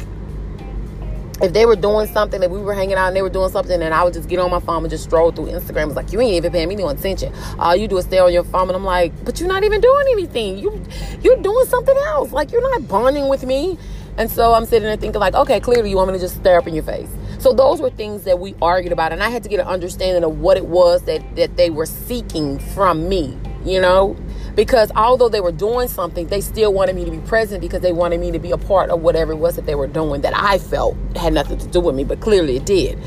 if 1.42 1.52
they 1.52 1.66
were 1.66 1.76
doing 1.76 2.06
something 2.06 2.40
that 2.40 2.50
we 2.50 2.58
were 2.58 2.72
hanging 2.72 2.94
out 2.94 3.08
and 3.08 3.16
they 3.16 3.22
were 3.22 3.30
doing 3.30 3.50
something 3.50 3.82
and 3.82 3.92
I 3.92 4.02
would 4.04 4.14
just 4.14 4.28
get 4.28 4.38
on 4.38 4.50
my 4.50 4.60
phone 4.60 4.82
and 4.84 4.90
just 4.90 5.04
stroll 5.04 5.32
through 5.32 5.46
Instagram. 5.46 5.88
It's 5.88 5.96
like 5.96 6.12
you 6.12 6.20
ain't 6.20 6.34
even 6.34 6.52
paying 6.52 6.68
me 6.68 6.76
no 6.76 6.88
attention. 6.88 7.32
All 7.58 7.76
you 7.76 7.88
do 7.88 7.98
is 7.98 8.06
stay 8.06 8.18
on 8.18 8.32
your 8.32 8.44
phone 8.44 8.68
and 8.68 8.76
I'm 8.76 8.84
like, 8.84 9.12
but 9.24 9.38
you're 9.38 9.48
not 9.48 9.62
even 9.64 9.80
doing 9.80 10.06
anything. 10.12 10.58
You 10.58 10.82
you're 11.20 11.36
doing 11.36 11.66
something 11.66 11.96
else. 11.96 12.32
Like 12.32 12.52
you're 12.52 12.62
not 12.62 12.88
bonding 12.88 13.28
with 13.28 13.44
me. 13.44 13.78
And 14.16 14.30
so 14.30 14.54
I'm 14.54 14.64
sitting 14.64 14.84
there 14.84 14.96
thinking 14.96 15.20
like, 15.20 15.34
okay, 15.34 15.60
clearly 15.60 15.90
you 15.90 15.96
want 15.96 16.08
me 16.08 16.14
to 16.14 16.20
just 16.20 16.36
stare 16.36 16.58
up 16.58 16.66
in 16.66 16.74
your 16.74 16.84
face. 16.84 17.10
So 17.38 17.52
those 17.52 17.82
were 17.82 17.90
things 17.90 18.24
that 18.24 18.38
we 18.38 18.54
argued 18.62 18.92
about 18.92 19.12
and 19.12 19.22
I 19.22 19.28
had 19.28 19.42
to 19.42 19.50
get 19.50 19.60
an 19.60 19.66
understanding 19.66 20.24
of 20.24 20.40
what 20.40 20.56
it 20.56 20.64
was 20.64 21.02
that 21.02 21.36
that 21.36 21.56
they 21.56 21.68
were 21.68 21.86
seeking 21.86 22.58
from 22.58 23.10
me, 23.10 23.36
you 23.64 23.80
know? 23.80 24.16
Because 24.56 24.90
although 24.96 25.28
they 25.28 25.40
were 25.40 25.52
doing 25.52 25.86
something, 25.86 26.26
they 26.26 26.40
still 26.40 26.72
wanted 26.72 26.96
me 26.96 27.04
to 27.04 27.10
be 27.10 27.18
present 27.18 27.60
because 27.60 27.82
they 27.82 27.92
wanted 27.92 28.18
me 28.18 28.32
to 28.32 28.38
be 28.38 28.50
a 28.50 28.58
part 28.58 28.90
of 28.90 29.02
whatever 29.02 29.32
it 29.32 29.36
was 29.36 29.54
that 29.56 29.66
they 29.66 29.74
were 29.74 29.86
doing 29.86 30.22
that 30.22 30.32
I 30.34 30.58
felt 30.58 30.96
had 31.14 31.34
nothing 31.34 31.58
to 31.58 31.66
do 31.68 31.78
with 31.78 31.94
me, 31.94 32.04
but 32.04 32.20
clearly 32.20 32.56
it 32.56 32.64
did. 32.64 32.98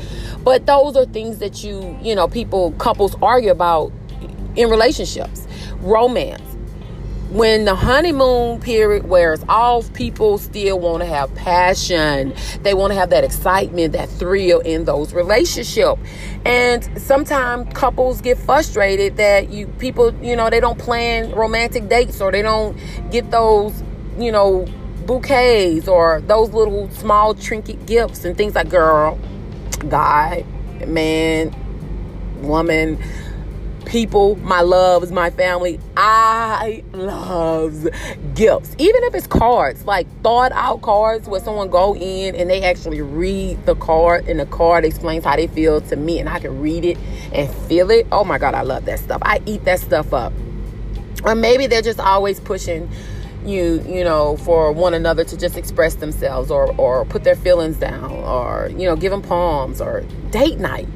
But 0.44 0.66
those 0.66 0.96
are 0.96 1.04
things 1.04 1.38
that 1.38 1.62
you, 1.64 1.98
you 2.00 2.14
know, 2.14 2.28
people, 2.28 2.70
couples 2.78 3.16
argue 3.20 3.50
about 3.50 3.92
in 4.54 4.70
relationships. 4.70 5.46
Romance 5.80 6.49
when 7.30 7.64
the 7.64 7.76
honeymoon 7.76 8.58
period 8.58 9.08
wears 9.08 9.44
off, 9.48 9.92
people 9.94 10.36
still 10.36 10.80
want 10.80 11.00
to 11.00 11.06
have 11.06 11.32
passion. 11.36 12.34
They 12.62 12.74
want 12.74 12.92
to 12.92 12.98
have 12.98 13.10
that 13.10 13.22
excitement, 13.22 13.92
that 13.92 14.08
thrill 14.08 14.58
in 14.60 14.84
those 14.84 15.12
relationships. 15.12 16.00
And 16.44 17.00
sometimes 17.00 17.72
couples 17.72 18.20
get 18.20 18.36
frustrated 18.36 19.16
that 19.16 19.50
you 19.50 19.68
people, 19.78 20.12
you 20.24 20.34
know, 20.34 20.50
they 20.50 20.58
don't 20.58 20.78
plan 20.78 21.30
romantic 21.30 21.88
dates 21.88 22.20
or 22.20 22.32
they 22.32 22.42
don't 22.42 22.76
get 23.12 23.30
those, 23.30 23.80
you 24.18 24.32
know, 24.32 24.66
bouquets 25.06 25.86
or 25.86 26.20
those 26.22 26.50
little 26.50 26.90
small 26.90 27.34
trinket 27.34 27.86
gifts 27.86 28.24
and 28.24 28.36
things 28.36 28.56
like 28.56 28.68
girl, 28.68 29.18
guy, 29.88 30.44
man, 30.84 31.54
woman 32.42 32.98
people, 33.90 34.36
my 34.36 34.60
loves, 34.60 35.10
my 35.10 35.30
family. 35.30 35.80
I 35.96 36.84
loves 36.92 37.88
gifts. 38.34 38.74
Even 38.78 39.02
if 39.02 39.14
it's 39.16 39.26
cards, 39.26 39.84
like 39.84 40.06
thought 40.22 40.52
out 40.52 40.80
cards 40.80 41.28
where 41.28 41.40
someone 41.40 41.68
go 41.68 41.96
in 41.96 42.36
and 42.36 42.48
they 42.48 42.62
actually 42.62 43.02
read 43.02 43.66
the 43.66 43.74
card 43.74 44.28
and 44.28 44.38
the 44.38 44.46
card 44.46 44.84
explains 44.84 45.24
how 45.24 45.34
they 45.34 45.48
feel 45.48 45.80
to 45.82 45.96
me 45.96 46.20
and 46.20 46.28
I 46.28 46.38
can 46.38 46.60
read 46.60 46.84
it 46.84 46.98
and 47.32 47.52
feel 47.66 47.90
it. 47.90 48.06
Oh 48.12 48.24
my 48.24 48.38
God, 48.38 48.54
I 48.54 48.62
love 48.62 48.84
that 48.84 49.00
stuff. 49.00 49.20
I 49.22 49.42
eat 49.44 49.64
that 49.64 49.80
stuff 49.80 50.14
up. 50.14 50.32
Or 51.24 51.34
maybe 51.34 51.66
they're 51.66 51.82
just 51.82 52.00
always 52.00 52.38
pushing 52.38 52.88
you 53.44 53.82
you 53.88 54.04
know 54.04 54.36
for 54.36 54.70
one 54.70 54.92
another 54.92 55.24
to 55.24 55.34
just 55.34 55.56
express 55.56 55.94
themselves 55.94 56.50
or 56.50 56.78
or 56.78 57.06
put 57.06 57.24
their 57.24 57.34
feelings 57.34 57.78
down 57.78 58.10
or 58.10 58.68
you 58.76 58.86
know 58.86 58.94
give 58.94 59.10
them 59.10 59.22
poems 59.22 59.80
or 59.80 60.02
date 60.30 60.58
night 60.58 60.86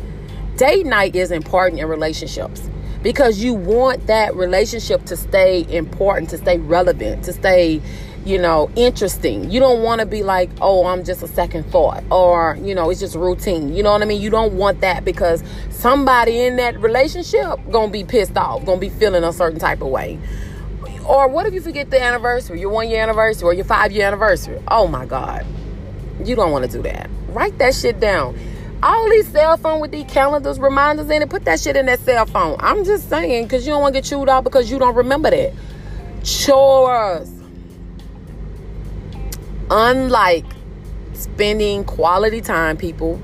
date 0.59 0.85
night 0.85 1.17
is 1.17 1.31
important 1.31 1.81
in 1.81 1.89
relationships 1.89 2.69
because 3.04 3.44
you 3.44 3.52
want 3.52 4.06
that 4.06 4.34
relationship 4.34 5.04
to 5.04 5.16
stay 5.16 5.66
important, 5.68 6.30
to 6.30 6.38
stay 6.38 6.56
relevant, 6.56 7.23
to 7.23 7.34
stay, 7.34 7.82
you 8.25 8.38
know, 8.38 8.70
interesting. 8.76 9.50
You 9.50 9.61
don't 9.61 9.82
want 9.82 10.00
to 10.00 10.06
be 10.06 10.23
like, 10.23 10.49
oh, 10.62 10.87
I'm 10.87 11.04
just 11.04 11.23
a 11.23 11.28
second 11.28 11.64
thought 11.70 12.02
or, 12.11 12.58
you 12.62 12.75
know, 12.75 12.88
it's 12.88 13.00
just 13.00 13.14
routine. 13.14 13.75
You 13.75 13.82
know 13.82 13.92
what 13.92 14.00
I 14.00 14.06
mean? 14.06 14.23
You 14.23 14.30
don't 14.30 14.54
want 14.54 14.80
that 14.80 15.04
because 15.04 15.44
somebody 15.68 16.40
in 16.40 16.56
that 16.56 16.80
relationship 16.80 17.61
going 17.70 17.90
to 17.90 17.92
be 17.92 18.04
pissed 18.04 18.38
off, 18.38 18.64
going 18.64 18.80
to 18.80 18.88
be 18.88 18.88
feeling 18.88 19.23
a 19.23 19.34
certain 19.34 19.61
type 19.61 19.82
of 19.82 19.88
way. 19.88 20.18
Or 21.06 21.28
what 21.28 21.44
if 21.44 21.52
you 21.52 21.61
forget 21.61 21.90
the 21.90 22.02
anniversary, 22.02 22.58
your 22.58 22.70
one 22.70 22.88
year 22.88 23.02
anniversary 23.02 23.44
or 23.44 23.52
your 23.52 23.66
five 23.66 23.92
year 23.92 24.06
anniversary? 24.06 24.58
Oh 24.68 24.88
my 24.88 25.04
God. 25.04 25.44
You 26.25 26.34
don't 26.34 26.52
want 26.52 26.64
to 26.64 26.70
do 26.70 26.82
that. 26.84 27.11
Write 27.28 27.58
that 27.58 27.75
shit 27.75 28.00
down. 28.00 28.38
All 28.85 29.09
these 29.09 29.26
cell 29.29 29.57
phone 29.57 29.81
with 29.81 29.93
these 29.93 30.05
calendars, 30.05 30.61
reminders 30.61 31.09
in 31.09 31.23
it, 31.23 31.31
put 31.31 31.47
that 31.47 31.59
shit 31.59 31.75
in 31.75 31.87
that 31.87 32.00
cell 32.00 32.26
phone. 32.26 32.57
I'm 32.61 32.85
just 32.85 33.09
saying, 33.09 33.45
because 33.45 33.67
you 33.67 33.73
don't 33.73 33.81
want 33.81 33.95
to 33.95 34.00
get 34.03 34.07
chewed 34.07 34.29
out 34.29 34.45
because 34.45 34.71
you 34.71 34.79
don't 34.79 34.95
remember 34.95 35.31
that. 35.31 35.55
Chores 36.23 37.31
unlike 39.71 40.45
spending 41.14 41.85
quality 41.85 42.41
time, 42.41 42.76
people, 42.76 43.21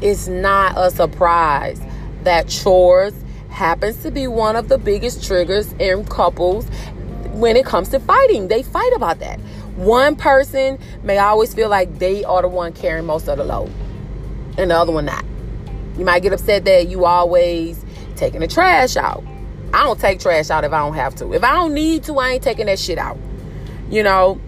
it's 0.00 0.28
not 0.28 0.74
a 0.76 0.90
surprise 0.90 1.80
that 2.24 2.48
chores 2.48 3.14
happens 3.50 4.02
to 4.02 4.10
be 4.10 4.26
one 4.26 4.56
of 4.56 4.68
the 4.68 4.78
biggest 4.78 5.24
triggers 5.24 5.72
in 5.74 6.04
couples 6.04 6.66
when 7.32 7.56
it 7.56 7.66
comes 7.66 7.90
to 7.90 8.00
fighting. 8.00 8.48
They 8.48 8.62
fight 8.62 8.92
about 8.94 9.18
that. 9.20 9.38
One 9.76 10.16
person 10.16 10.78
may 11.02 11.18
always 11.18 11.54
feel 11.54 11.68
like 11.68 11.98
they 11.98 12.24
are 12.24 12.42
the 12.42 12.48
one 12.48 12.72
carrying 12.72 13.06
most 13.06 13.28
of 13.28 13.38
the 13.38 13.44
load, 13.44 13.70
and 14.58 14.70
the 14.70 14.76
other 14.76 14.92
one 14.92 15.06
not. 15.06 15.24
You 15.98 16.04
might 16.04 16.22
get 16.22 16.32
upset 16.32 16.64
that 16.64 16.88
you 16.88 17.04
always 17.04 17.84
taking 18.16 18.40
the 18.40 18.48
trash 18.48 18.96
out. 18.96 19.24
I 19.72 19.84
don't 19.84 20.00
take 20.00 20.20
trash 20.20 20.50
out 20.50 20.64
if 20.64 20.72
I 20.72 20.78
don't 20.78 20.94
have 20.94 21.14
to. 21.16 21.32
If 21.32 21.44
I 21.44 21.54
don't 21.54 21.74
need 21.74 22.04
to, 22.04 22.18
I 22.18 22.32
ain't 22.32 22.42
taking 22.42 22.66
that 22.66 22.78
shit 22.78 22.98
out. 22.98 23.18
You 23.90 24.02
know, 24.02 24.40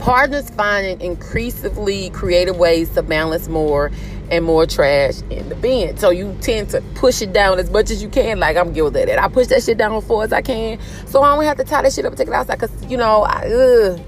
Partners 0.00 0.48
finding 0.48 0.98
increasingly 1.02 2.08
creative 2.10 2.56
ways 2.56 2.88
to 2.90 3.02
balance 3.02 3.48
more 3.48 3.90
and 4.30 4.44
more 4.44 4.64
trash 4.66 5.20
in 5.30 5.48
the 5.48 5.54
bin. 5.56 5.96
So 5.96 6.10
you 6.10 6.36
tend 6.40 6.70
to 6.70 6.80
push 6.94 7.20
it 7.20 7.32
down 7.32 7.58
as 7.58 7.70
much 7.70 7.90
as 7.90 8.02
you 8.02 8.08
can. 8.08 8.38
Like 8.38 8.56
I'm 8.56 8.72
guilty 8.72 9.00
of 9.00 9.06
that. 9.08 9.18
I 9.18 9.28
push 9.28 9.48
that 9.48 9.62
shit 9.62 9.78
down 9.78 9.92
as 9.94 10.06
far 10.06 10.24
as 10.24 10.32
I 10.32 10.42
can, 10.42 10.78
so 11.06 11.22
I 11.22 11.34
don't 11.34 11.44
have 11.44 11.56
to 11.58 11.64
tie 11.64 11.82
that 11.82 11.92
shit 11.92 12.04
up 12.04 12.12
and 12.12 12.18
take 12.18 12.28
it 12.28 12.34
outside. 12.34 12.58
Cause 12.58 12.70
you 12.86 12.96
know, 12.96 13.22
I, 13.22 13.46
ugh, 13.46 14.00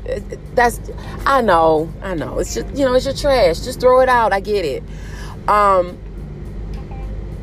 that's 0.55 0.81
I 1.27 1.41
know, 1.41 1.93
I 2.03 2.15
know. 2.15 2.39
It's 2.39 2.55
just 2.55 2.69
you 2.77 2.85
know, 2.85 2.95
it's 2.95 3.05
your 3.05 3.15
trash. 3.15 3.61
Just 3.61 3.81
throw 3.81 4.01
it 4.01 4.09
out. 4.09 4.33
I 4.33 4.41
get 4.41 4.65
it. 4.65 4.83
Um, 5.49 5.99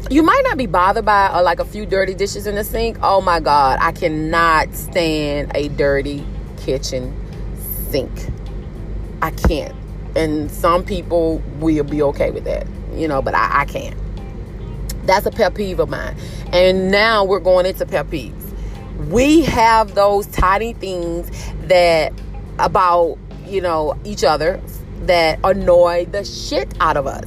you 0.10 0.24
might 0.24 0.42
not 0.44 0.58
be 0.58 0.66
bothered 0.66 1.06
by 1.06 1.28
uh, 1.28 1.44
like 1.44 1.60
a 1.60 1.66
few 1.66 1.86
dirty 1.86 2.16
dishes 2.16 2.48
in 2.48 2.56
the 2.56 2.64
sink. 2.64 2.98
Oh 3.04 3.22
my 3.22 3.40
god, 3.40 3.80
I 3.82 3.92
cannot 3.92 4.74
stand 4.74 5.52
a 5.54 5.68
dirty 5.70 6.26
kitchen 6.58 7.14
sink. 7.90 8.12
I 9.22 9.32
can't. 9.32 9.79
And 10.20 10.52
some 10.52 10.84
people 10.84 11.42
will 11.60 11.86
be 11.86 12.02
okay 12.02 12.30
with 12.30 12.44
that, 12.44 12.68
you 12.94 13.08
know, 13.08 13.22
but 13.22 13.34
I, 13.34 13.62
I 13.62 13.66
can't. 13.66 13.98
That's 15.06 15.26
a 15.26 15.32
pet 15.32 15.56
peeve 15.56 15.80
of 15.80 15.90
mine. 15.90 16.18
And 16.52 16.92
now 16.92 17.24
we're 17.24 17.40
going 17.40 17.66
into 17.66 17.86
pet 17.86 18.08
peeves. 18.08 18.54
We 19.08 19.44
have 19.44 19.96
those 19.96 20.28
tiny 20.28 20.74
things 20.74 21.32
that 21.68 22.12
about, 22.60 23.18
you 23.46 23.62
know, 23.62 23.98
each 24.04 24.26
other 24.26 24.60
that 25.04 25.40
annoy 25.46 26.06
the 26.12 26.26
shit 26.26 26.74
out 26.82 26.98
of 26.98 27.08
us. 27.08 27.26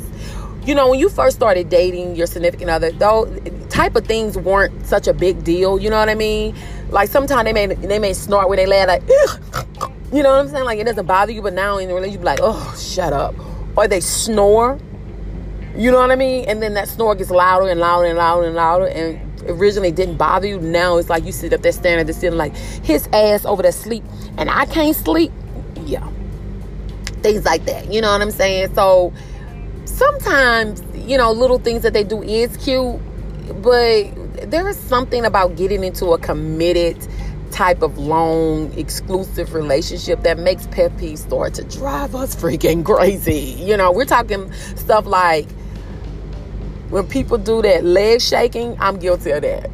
You 0.66 0.74
know, 0.74 0.90
when 0.90 1.00
you 1.00 1.08
first 1.08 1.36
started 1.36 1.70
dating 1.70 2.14
your 2.14 2.26
significant 2.26 2.68
other, 2.68 2.92
those 2.92 3.40
type 3.70 3.96
of 3.96 4.06
things 4.06 4.36
weren't 4.36 4.86
such 4.86 5.08
a 5.08 5.14
big 5.14 5.42
deal. 5.44 5.80
You 5.80 5.88
know 5.88 5.98
what 5.98 6.10
I 6.10 6.14
mean? 6.14 6.54
Like 6.90 7.08
sometimes 7.08 7.44
they 7.46 7.54
may 7.54 7.66
they 7.74 7.98
may 7.98 8.12
snort 8.12 8.50
when 8.50 8.58
they 8.58 8.66
land 8.66 8.88
like, 8.88 9.02
you 10.12 10.22
know 10.22 10.32
what 10.32 10.40
I'm 10.40 10.48
saying? 10.48 10.64
Like 10.64 10.78
it 10.78 10.84
doesn't 10.84 11.06
bother 11.06 11.32
you, 11.32 11.42
but 11.42 11.54
now 11.54 11.78
in 11.78 11.88
the 11.88 11.94
relationship, 11.94 12.24
like, 12.24 12.40
oh, 12.42 12.74
shut 12.78 13.12
up. 13.12 13.34
Or 13.76 13.88
they 13.88 14.00
snore. 14.00 14.78
You 15.76 15.90
know 15.90 15.98
what 15.98 16.10
I 16.10 16.16
mean? 16.16 16.44
And 16.46 16.62
then 16.62 16.74
that 16.74 16.88
snore 16.88 17.14
gets 17.14 17.30
louder 17.30 17.68
and 17.68 17.80
louder 17.80 18.06
and 18.06 18.18
louder 18.18 18.46
and 18.46 18.54
louder. 18.54 18.86
And 18.86 19.32
originally 19.48 19.90
didn't 19.90 20.16
bother 20.16 20.46
you. 20.46 20.60
Now 20.60 20.98
it's 20.98 21.08
like 21.08 21.24
you 21.24 21.32
sit 21.32 21.52
up 21.52 21.62
there 21.62 21.72
staring 21.72 22.00
at 22.00 22.06
the 22.06 22.12
ceiling 22.12 22.38
like 22.38 22.54
his 22.56 23.08
ass 23.12 23.44
over 23.44 23.62
there 23.62 23.72
sleep 23.72 24.04
and 24.36 24.50
I 24.50 24.66
can't 24.66 24.96
sleep. 24.96 25.32
Yeah. 25.84 26.08
Things 27.22 27.44
like 27.44 27.64
that. 27.66 27.92
You 27.92 28.00
know 28.00 28.12
what 28.12 28.20
I'm 28.20 28.30
saying? 28.30 28.74
So 28.74 29.12
sometimes, 29.84 30.82
you 30.94 31.16
know, 31.16 31.32
little 31.32 31.58
things 31.58 31.82
that 31.82 31.92
they 31.92 32.04
do 32.04 32.22
is 32.22 32.56
cute, 32.56 33.00
but 33.62 34.50
there 34.50 34.68
is 34.68 34.76
something 34.76 35.24
about 35.24 35.56
getting 35.56 35.84
into 35.84 36.06
a 36.12 36.18
committed 36.18 37.06
type 37.52 37.82
of 37.82 37.98
long 37.98 38.72
exclusive 38.78 39.54
relationship 39.54 40.22
that 40.22 40.38
makes 40.38 40.66
pet 40.68 40.96
peeves 40.96 41.18
start 41.18 41.54
to 41.54 41.64
drive 41.64 42.14
us 42.14 42.34
freaking 42.34 42.84
crazy. 42.84 43.54
You 43.62 43.76
know, 43.76 43.92
we're 43.92 44.06
talking 44.06 44.50
stuff 44.52 45.06
like 45.06 45.48
when 46.90 47.06
people 47.06 47.38
do 47.38 47.62
that 47.62 47.84
leg 47.84 48.20
shaking, 48.20 48.76
I'm 48.80 48.98
guilty 48.98 49.30
of 49.30 49.42
that. 49.42 49.70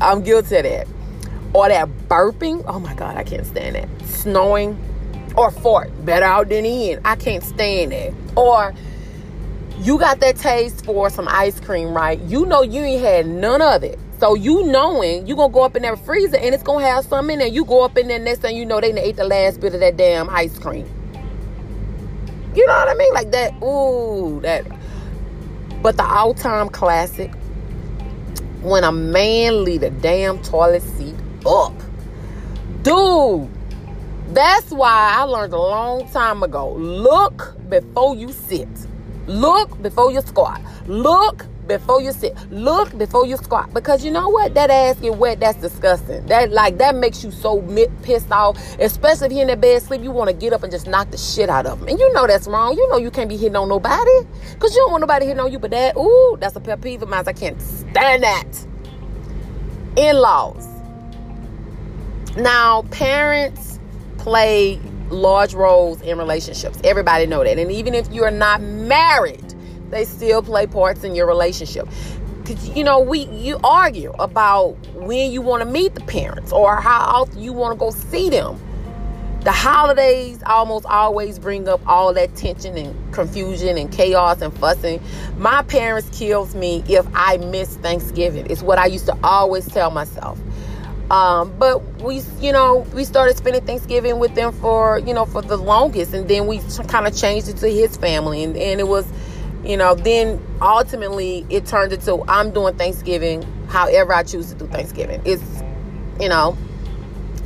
I'm 0.00 0.22
guilty 0.22 0.56
of 0.56 0.62
that. 0.62 0.88
Or 1.52 1.68
that 1.68 1.88
burping. 2.08 2.64
Oh 2.66 2.78
my 2.78 2.94
God, 2.94 3.16
I 3.16 3.24
can't 3.24 3.46
stand 3.46 3.76
that. 3.76 3.88
Snowing 4.06 4.78
or 5.36 5.50
fart. 5.50 5.90
Better 6.04 6.24
out 6.24 6.48
than 6.48 6.64
in. 6.64 7.00
I 7.04 7.16
can't 7.16 7.42
stand 7.42 7.92
that. 7.92 8.12
Or 8.36 8.74
you 9.80 9.98
got 9.98 10.20
that 10.20 10.36
taste 10.36 10.84
for 10.84 11.10
some 11.10 11.28
ice 11.28 11.58
cream, 11.60 11.88
right? 11.94 12.20
You 12.22 12.46
know 12.46 12.62
you 12.62 12.82
ain't 12.82 13.02
had 13.02 13.26
none 13.26 13.62
of 13.62 13.82
it. 13.84 13.98
So 14.18 14.34
you 14.34 14.64
knowing 14.64 15.26
you 15.26 15.36
gonna 15.36 15.52
go 15.52 15.62
up 15.62 15.76
in 15.76 15.82
that 15.82 16.04
freezer 16.04 16.36
and 16.36 16.54
it's 16.54 16.62
gonna 16.62 16.84
have 16.84 17.04
something 17.04 17.34
in 17.34 17.38
there. 17.38 17.48
You 17.48 17.64
go 17.64 17.84
up 17.84 17.96
in 17.96 18.08
there 18.08 18.18
next 18.18 18.40
thing 18.40 18.56
you 18.56 18.66
know 18.66 18.80
they 18.80 18.92
ate 19.00 19.16
the 19.16 19.24
last 19.24 19.60
bit 19.60 19.74
of 19.74 19.80
that 19.80 19.96
damn 19.96 20.28
ice 20.28 20.58
cream. 20.58 20.86
You 22.54 22.66
know 22.66 22.72
what 22.72 22.88
I 22.88 22.94
mean? 22.94 23.14
Like 23.14 23.30
that. 23.30 23.62
Ooh, 23.62 24.40
that. 24.40 24.66
But 25.82 25.96
the 25.96 26.02
all-time 26.02 26.68
classic, 26.70 27.32
when 28.62 28.82
a 28.82 28.90
man 28.90 29.62
leave 29.62 29.82
the 29.82 29.90
damn 29.90 30.42
toilet 30.42 30.82
seat 30.82 31.14
up, 31.46 31.72
dude. 32.82 33.48
That's 34.30 34.70
why 34.70 35.14
I 35.16 35.22
learned 35.22 35.54
a 35.54 35.58
long 35.58 36.06
time 36.10 36.42
ago. 36.42 36.74
Look 36.74 37.56
before 37.70 38.14
you 38.14 38.30
sit. 38.30 38.68
Look 39.26 39.80
before 39.80 40.12
you 40.12 40.20
squat. 40.20 40.60
Look 40.86 41.46
before 41.68 42.00
you 42.00 42.12
sit. 42.12 42.34
Look 42.50 42.96
before 42.98 43.26
you 43.26 43.36
squat. 43.36 43.72
Because 43.72 44.04
you 44.04 44.10
know 44.10 44.28
what? 44.28 44.54
That 44.54 44.70
ass 44.70 44.96
get 44.96 45.16
wet. 45.16 45.38
That's 45.40 45.60
disgusting. 45.60 46.26
That 46.26 46.50
like 46.50 46.78
that 46.78 46.96
makes 46.96 47.22
you 47.22 47.30
so 47.30 47.62
pissed 48.02 48.32
off. 48.32 48.58
Especially 48.78 49.26
if 49.26 49.32
you're 49.32 49.42
in 49.42 49.48
that 49.48 49.60
bed 49.60 49.82
sleep, 49.82 50.02
you 50.02 50.10
want 50.10 50.30
to 50.30 50.34
get 50.34 50.52
up 50.52 50.62
and 50.62 50.72
just 50.72 50.86
knock 50.88 51.10
the 51.10 51.18
shit 51.18 51.48
out 51.48 51.66
of 51.66 51.78
them. 51.78 51.88
And 51.88 51.98
you 51.98 52.12
know 52.12 52.26
that's 52.26 52.48
wrong. 52.48 52.76
You 52.76 52.88
know 52.88 52.96
you 52.96 53.10
can't 53.10 53.28
be 53.28 53.36
hitting 53.36 53.56
on 53.56 53.68
nobody. 53.68 54.26
Because 54.54 54.74
you 54.74 54.80
don't 54.80 54.90
want 54.90 55.02
nobody 55.02 55.26
hitting 55.26 55.40
on 55.40 55.52
you. 55.52 55.58
But 55.58 55.70
that, 55.70 55.96
ooh, 55.96 56.36
that's 56.40 56.56
a 56.56 56.60
pet 56.60 56.80
peeve 56.80 57.02
of 57.02 57.08
mine. 57.08 57.24
I 57.26 57.32
can't 57.32 57.60
stand 57.60 58.22
that. 58.22 58.66
In-laws. 59.96 60.66
Now, 62.36 62.82
parents 62.90 63.78
play 64.18 64.80
large 65.10 65.54
roles 65.54 66.00
in 66.02 66.18
relationships. 66.18 66.78
Everybody 66.84 67.26
know 67.26 67.42
that. 67.42 67.58
And 67.58 67.72
even 67.72 67.94
if 67.94 68.10
you're 68.12 68.30
not 68.30 68.60
married, 68.60 69.47
they 69.90 70.04
still 70.04 70.42
play 70.42 70.66
parts 70.66 71.04
in 71.04 71.14
your 71.14 71.26
relationship. 71.26 71.88
You 72.74 72.84
know, 72.84 73.00
we 73.00 73.26
you 73.26 73.58
argue 73.62 74.12
about 74.12 74.72
when 74.94 75.30
you 75.30 75.42
want 75.42 75.62
to 75.62 75.68
meet 75.68 75.94
the 75.94 76.00
parents 76.00 76.50
or 76.50 76.76
how 76.76 77.00
often 77.00 77.42
you 77.42 77.52
want 77.52 77.78
to 77.78 77.78
go 77.78 77.90
see 77.90 78.30
them. 78.30 78.58
The 79.42 79.52
holidays 79.52 80.42
almost 80.44 80.84
always 80.86 81.38
bring 81.38 81.68
up 81.68 81.80
all 81.86 82.12
that 82.14 82.34
tension 82.34 82.76
and 82.76 83.14
confusion 83.14 83.78
and 83.78 83.90
chaos 83.92 84.40
and 84.40 84.52
fussing. 84.58 85.00
My 85.36 85.62
parents 85.62 86.08
kills 86.18 86.54
me 86.54 86.82
if 86.88 87.06
I 87.14 87.36
miss 87.36 87.76
Thanksgiving. 87.76 88.46
It's 88.50 88.62
what 88.62 88.78
I 88.78 88.86
used 88.86 89.06
to 89.06 89.16
always 89.22 89.66
tell 89.66 89.90
myself. 89.90 90.38
Um, 91.10 91.54
but 91.58 92.02
we, 92.02 92.20
you 92.40 92.52
know, 92.52 92.86
we 92.92 93.04
started 93.04 93.36
spending 93.38 93.64
Thanksgiving 93.64 94.18
with 94.18 94.34
them 94.34 94.52
for, 94.52 94.98
you 94.98 95.14
know, 95.14 95.24
for 95.24 95.40
the 95.40 95.56
longest, 95.56 96.12
and 96.12 96.28
then 96.28 96.46
we 96.46 96.60
kind 96.88 97.06
of 97.06 97.16
changed 97.16 97.48
it 97.48 97.56
to 97.58 97.68
his 97.68 97.96
family, 97.96 98.42
and, 98.44 98.56
and 98.56 98.80
it 98.80 98.88
was 98.88 99.06
you 99.64 99.76
know, 99.76 99.94
then 99.94 100.42
ultimately 100.60 101.46
it 101.50 101.66
turned 101.66 101.92
into 101.92 102.24
I'm 102.28 102.50
doing 102.52 102.76
Thanksgiving 102.76 103.42
however 103.68 104.14
I 104.14 104.22
choose 104.22 104.50
to 104.52 104.54
do 104.54 104.66
Thanksgiving. 104.66 105.20
It's, 105.24 105.42
you 106.20 106.28
know, 106.28 106.56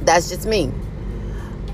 that's 0.02 0.28
just 0.28 0.46
me. 0.46 0.72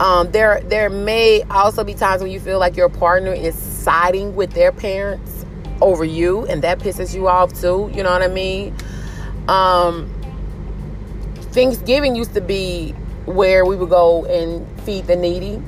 Um, 0.00 0.30
there, 0.30 0.60
there 0.64 0.90
may 0.90 1.42
also 1.50 1.82
be 1.82 1.94
times 1.94 2.22
when 2.22 2.30
you 2.30 2.40
feel 2.40 2.58
like 2.58 2.76
your 2.76 2.88
partner 2.88 3.32
is 3.32 3.56
siding 3.56 4.36
with 4.36 4.52
their 4.52 4.70
parents 4.70 5.44
over 5.80 6.04
you, 6.04 6.46
and 6.46 6.62
that 6.62 6.78
pisses 6.78 7.14
you 7.14 7.28
off 7.28 7.52
too. 7.60 7.90
You 7.92 8.02
know 8.02 8.10
what 8.10 8.22
I 8.22 8.28
mean? 8.28 8.76
Um, 9.48 10.12
Thanksgiving 11.52 12.14
used 12.14 12.34
to 12.34 12.40
be 12.40 12.90
where 13.26 13.64
we 13.64 13.76
would 13.76 13.90
go 13.90 14.24
and 14.26 14.66
feed 14.82 15.06
the 15.06 15.16
needy, 15.16 15.62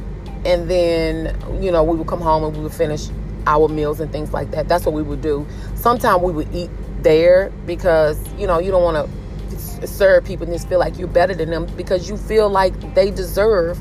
and 0.44 0.70
then 0.70 1.36
you 1.62 1.70
know 1.72 1.82
we 1.82 1.96
would 1.96 2.06
come 2.06 2.20
home 2.20 2.44
and 2.44 2.56
we 2.56 2.62
would 2.62 2.72
finish 2.74 3.08
our 3.46 3.68
meals 3.68 4.00
and 4.00 4.10
things 4.12 4.32
like 4.32 4.50
that. 4.52 4.68
That's 4.68 4.84
what 4.84 4.94
we 4.94 5.02
would 5.02 5.22
do. 5.22 5.46
Sometimes 5.74 6.22
we 6.22 6.32
would 6.32 6.54
eat 6.54 6.70
there 7.02 7.50
because, 7.66 8.18
you 8.34 8.46
know, 8.46 8.58
you 8.58 8.70
don't 8.70 8.82
want 8.82 8.96
to 9.06 9.86
serve 9.86 10.24
people 10.24 10.44
and 10.44 10.54
just 10.54 10.68
feel 10.68 10.78
like 10.78 10.98
you're 10.98 11.08
better 11.08 11.34
than 11.34 11.50
them 11.50 11.66
because 11.76 12.08
you 12.08 12.16
feel 12.16 12.48
like 12.48 12.94
they 12.94 13.10
deserve 13.10 13.80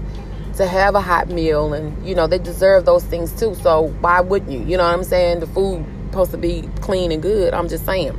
to 0.60 0.67
have 0.67 0.95
a 0.95 1.02
hot 1.02 1.30
meal 1.30 1.74
and 1.74 2.06
you 2.06 2.13
know 2.13 2.28
they 2.28 2.38
deserve 2.38 2.86
those 2.86 3.04
things 3.06 3.32
too. 3.39 3.56
So 3.56 3.93
why 4.02 4.19
wouldn't 4.19 4.52
you? 4.52 4.60
You 4.60 4.78
know 4.78 4.84
what 4.84 4.93
i'm 4.93 5.04
saying? 5.04 5.39
The 5.39 5.48
food 5.48 5.86
supposed 6.08 6.32
to 6.32 6.38
be 6.38 6.69
clean 6.82 7.12
and 7.12 7.22
good. 7.22 7.54
I'm 7.54 7.69
just 7.69 7.86
saying. 7.86 8.12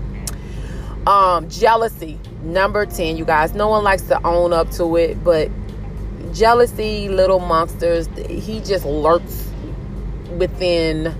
Um 1.06 1.48
jealousy 1.48 2.18
number 2.42 2.86
10 2.86 3.16
you 3.16 3.24
guys. 3.24 3.54
No 3.54 3.68
one 3.68 3.84
likes 3.84 4.02
to 4.04 4.26
own 4.26 4.52
up 4.52 4.70
to 4.72 4.96
it 4.96 5.22
but 5.22 5.50
jealousy 6.32 7.08
little 7.08 7.40
monsters 7.40 8.08
he 8.28 8.60
just 8.60 8.84
lurks 8.84 9.50
within 10.38 11.14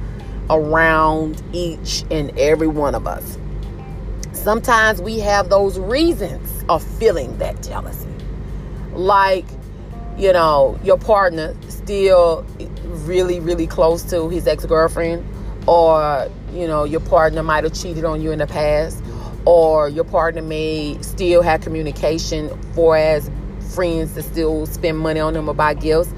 around 0.51 1.43
each 1.53 2.05
and 2.11 2.37
every 2.39 2.69
one 2.69 2.95
of 2.95 3.07
us. 3.07 3.39
Sometimes 4.33 5.01
we 5.01 5.19
have 5.21 5.49
those 5.49 5.79
reasons 5.79 6.65
of 6.69 6.83
feeling 6.99 7.37
that 7.39 7.63
jealousy. 7.63 8.09
Like 8.93 9.47
you 10.21 10.33
know 10.33 10.79
your 10.85 10.99
partner 10.99 11.57
still 11.69 12.45
really 13.07 13.41
really 13.41 13.67
close 13.67 14.03
to 14.03 14.29
his 14.29 14.47
ex-girlfriend 14.47 15.25
or 15.67 16.29
you 16.53 16.67
know 16.67 16.85
your 16.85 17.01
partner 17.01 17.43
might 17.43 17.65
have 17.65 17.73
cheated 17.73 18.05
on 18.05 18.21
you 18.21 18.31
in 18.31 18.39
the 18.39 18.47
past 18.47 19.03
or 19.47 19.89
your 19.89 20.05
partner 20.05 20.43
may 20.43 21.01
still 21.01 21.41
have 21.43 21.63
communication 21.63 22.51
for 22.75 22.97
as 22.97 23.31
friends 23.75 24.13
to 24.15 24.23
still 24.23 24.67
spend 24.67 24.99
money 24.99 25.21
on 25.21 25.33
them 25.33 25.49
or 25.49 25.55
buy 25.55 25.73
gifts 25.73 26.13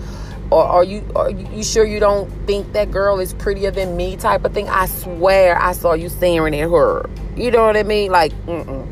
or 0.52 0.64
are 0.64 0.84
you 0.84 1.02
are 1.16 1.30
you 1.30 1.64
sure 1.64 1.84
you 1.84 1.98
don't 1.98 2.30
think 2.46 2.72
that 2.74 2.90
girl 2.90 3.18
is 3.20 3.32
prettier 3.32 3.70
than 3.70 3.96
me 3.96 4.16
type 4.16 4.44
of 4.44 4.52
thing? 4.52 4.68
I 4.68 4.86
swear 4.86 5.58
i 5.58 5.72
saw 5.72 5.94
you 5.94 6.08
staring 6.08 6.54
at 6.54 6.70
her. 6.70 7.08
You 7.36 7.50
know 7.50 7.64
what 7.64 7.76
i 7.76 7.82
mean? 7.82 8.10
Like 8.10 8.32
mm-mm. 8.46 8.86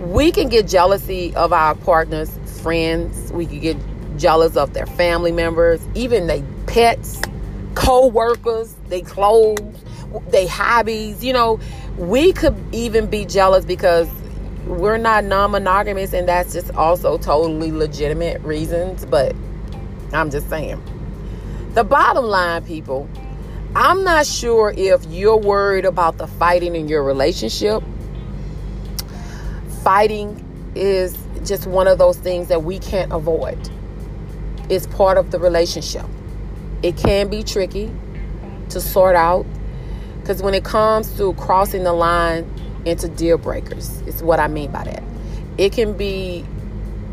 we 0.00 0.30
can 0.30 0.48
get 0.48 0.68
jealousy 0.68 1.34
of 1.34 1.52
our 1.52 1.74
partners 1.74 2.30
friends. 2.62 3.32
We 3.32 3.46
can 3.46 3.58
get 3.58 3.76
jealous 4.16 4.56
of 4.56 4.74
their 4.74 4.86
family 4.86 5.32
members 5.32 5.80
even 5.94 6.26
their 6.26 6.44
pets 6.66 7.20
co-workers 7.74 8.74
their 8.88 9.00
clothes 9.00 9.60
their 10.28 10.48
hobbies. 10.48 11.24
You 11.24 11.32
know 11.32 11.58
we 11.98 12.32
could 12.32 12.56
even 12.72 13.06
be 13.06 13.24
jealous 13.24 13.64
because 13.64 14.08
we're 14.66 14.98
not 14.98 15.24
non-monogamous 15.24 16.12
and 16.12 16.28
that's 16.28 16.52
just 16.52 16.72
also 16.74 17.18
totally 17.18 17.72
legitimate 17.72 18.40
reasons 18.42 19.04
but 19.04 19.34
i'm 20.12 20.30
just 20.30 20.48
saying. 20.48 20.82
The 21.74 21.84
bottom 21.84 22.24
line 22.24 22.64
people 22.64 23.08
i'm 23.74 24.04
not 24.04 24.26
sure 24.26 24.74
if 24.76 25.04
you're 25.06 25.38
worried 25.38 25.86
about 25.86 26.18
the 26.18 26.26
fighting 26.26 26.74
in 26.76 26.88
your 26.88 27.02
relationship. 27.02 27.82
Fighting 29.82 30.38
is 30.74 31.16
just 31.44 31.66
one 31.66 31.88
of 31.88 31.98
those 31.98 32.16
things 32.18 32.48
that 32.48 32.62
we 32.62 32.78
can't 32.78 33.12
avoid. 33.12 33.58
It's 34.68 34.86
part 34.86 35.18
of 35.18 35.30
the 35.30 35.38
relationship. 35.38 36.06
It 36.82 36.96
can 36.96 37.28
be 37.28 37.42
tricky 37.42 37.90
to 38.70 38.80
sort 38.80 39.16
out 39.16 39.46
because 40.20 40.42
when 40.42 40.54
it 40.54 40.64
comes 40.64 41.16
to 41.16 41.34
crossing 41.34 41.82
the 41.82 41.92
line 41.92 42.48
into 42.84 43.08
deal 43.08 43.38
breakers, 43.38 44.00
it's 44.02 44.22
what 44.22 44.38
I 44.38 44.48
mean 44.48 44.70
by 44.70 44.84
that. 44.84 45.02
It 45.58 45.72
can 45.72 45.96
be 45.96 46.44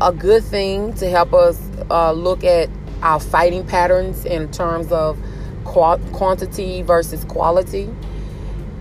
a 0.00 0.12
good 0.12 0.44
thing 0.44 0.94
to 0.94 1.08
help 1.08 1.34
us 1.34 1.60
uh, 1.90 2.12
look 2.12 2.44
at 2.44 2.68
our 3.02 3.20
fighting 3.20 3.66
patterns 3.66 4.24
in 4.24 4.50
terms 4.50 4.90
of 4.92 5.18
qu- 5.64 5.98
quantity 6.12 6.82
versus 6.82 7.24
quality. 7.24 7.88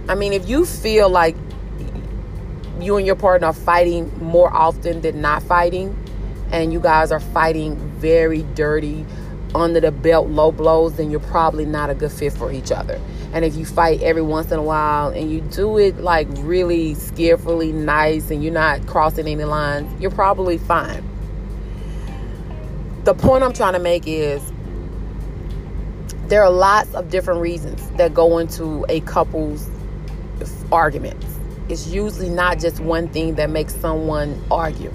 I 0.08 0.16
mean, 0.16 0.34
if 0.34 0.50
you 0.50 0.66
feel 0.66 1.10
like 1.10 1.36
you 2.80 2.98
and 2.98 3.06
your 3.06 3.16
partner 3.16 3.48
are 3.48 3.54
fighting 3.54 4.12
more 4.24 4.54
often 4.54 5.02
than 5.02 5.22
not 5.22 5.44
fighting, 5.44 5.96
and 6.52 6.74
you 6.74 6.80
guys 6.80 7.12
are 7.12 7.20
fighting 7.20 7.76
very 8.00 8.44
dirty, 8.56 9.06
under 9.56 9.80
the 9.80 9.92
belt 9.92 10.28
low 10.28 10.52
blows, 10.52 10.96
then 10.98 11.10
you're 11.10 11.20
probably 11.20 11.66
not 11.66 11.90
a 11.90 11.96
good 11.96 12.12
fit 12.12 12.34
for 12.34 12.52
each 12.52 12.72
other. 12.72 13.00
And 13.34 13.46
if 13.46 13.56
you 13.56 13.66
fight 13.66 14.02
every 14.02 14.22
once 14.22 14.52
in 14.52 14.60
a 14.60 14.64
while 14.64 15.10
and 15.10 15.32
you 15.32 15.42
do 15.42 15.78
it 15.78 15.98
like 16.00 16.28
really 16.38 16.96
skillfully 16.96 17.72
nice 17.72 18.32
and 18.32 18.44
you're 18.44 18.54
not 18.54 18.86
crossing 18.88 19.28
any 19.28 19.44
lines, 19.44 19.90
you're 20.02 20.12
probably 20.12 20.58
fine. 20.58 21.04
The 23.04 23.14
point 23.14 23.44
I'm 23.44 23.54
trying 23.54 23.74
to 23.74 23.80
make 23.80 24.04
is 24.06 24.42
there 26.28 26.44
are 26.44 26.52
lots 26.52 26.94
of 26.94 27.10
different 27.10 27.42
reasons 27.42 27.90
that 27.92 28.14
go 28.14 28.38
into 28.38 28.86
a 28.90 29.00
couple's 29.02 29.70
arguments. 30.72 31.26
It's 31.70 31.88
usually 31.88 32.30
not 32.30 32.60
just 32.60 32.80
one 32.80 33.08
thing 33.08 33.36
that 33.36 33.50
makes 33.50 33.76
someone 33.76 34.42
argue. 34.52 34.94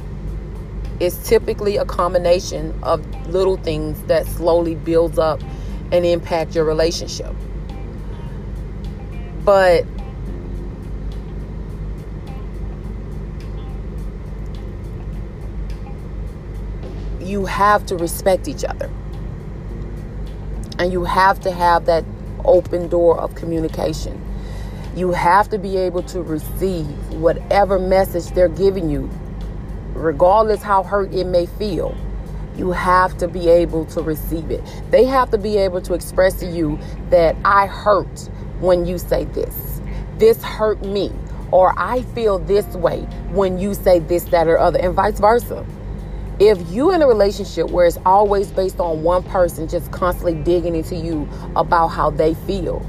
It's 1.00 1.28
typically 1.28 1.76
a 1.76 1.84
combination 1.84 2.78
of 2.82 3.04
little 3.28 3.56
things 3.56 4.00
that 4.04 4.26
slowly 4.26 4.74
builds 4.74 5.18
up 5.18 5.40
and 5.90 6.04
impact 6.04 6.54
your 6.54 6.64
relationship. 6.64 7.34
But 9.44 9.86
you 17.34 17.46
have 17.46 17.84
to 17.86 17.96
respect 17.96 18.46
each 18.46 18.62
other. 18.62 18.88
And 20.78 20.92
you 20.92 21.02
have 21.02 21.40
to 21.40 21.50
have 21.50 21.86
that 21.86 22.04
open 22.44 22.88
door 22.88 23.18
of 23.18 23.34
communication. 23.34 24.20
You 24.94 25.10
have 25.10 25.48
to 25.48 25.58
be 25.58 25.76
able 25.76 26.04
to 26.04 26.22
receive 26.22 26.86
whatever 27.14 27.80
message 27.80 28.26
they're 28.34 28.48
giving 28.48 28.88
you, 28.88 29.10
regardless 29.94 30.62
how 30.62 30.84
hurt 30.84 31.12
it 31.12 31.26
may 31.26 31.46
feel. 31.46 31.96
You 32.56 32.70
have 32.70 33.18
to 33.18 33.26
be 33.26 33.48
able 33.48 33.84
to 33.86 34.00
receive 34.00 34.52
it. 34.52 34.62
They 34.92 35.04
have 35.04 35.30
to 35.32 35.38
be 35.38 35.56
able 35.56 35.80
to 35.82 35.94
express 35.94 36.34
to 36.34 36.46
you 36.46 36.78
that 37.10 37.34
I 37.44 37.66
hurt 37.66 38.30
when 38.60 38.86
you 38.86 38.96
say 38.96 39.24
this. 39.24 39.80
This 40.18 40.40
hurt 40.40 40.80
me. 40.84 41.10
Or 41.50 41.74
I 41.76 42.02
feel 42.14 42.38
this 42.38 42.66
way 42.76 43.00
when 43.32 43.58
you 43.58 43.74
say 43.74 43.98
this, 43.98 44.22
that, 44.24 44.46
or 44.46 44.58
other, 44.58 44.78
and 44.78 44.94
vice 44.94 45.18
versa. 45.18 45.66
If 46.46 46.70
you 46.70 46.92
in 46.92 47.00
a 47.00 47.06
relationship 47.06 47.70
where 47.70 47.86
it's 47.86 47.96
always 48.04 48.50
based 48.50 48.78
on 48.78 49.02
one 49.02 49.22
person 49.22 49.66
just 49.66 49.90
constantly 49.92 50.34
digging 50.34 50.76
into 50.76 50.94
you 50.94 51.26
about 51.56 51.88
how 51.88 52.10
they 52.10 52.34
feel, 52.34 52.84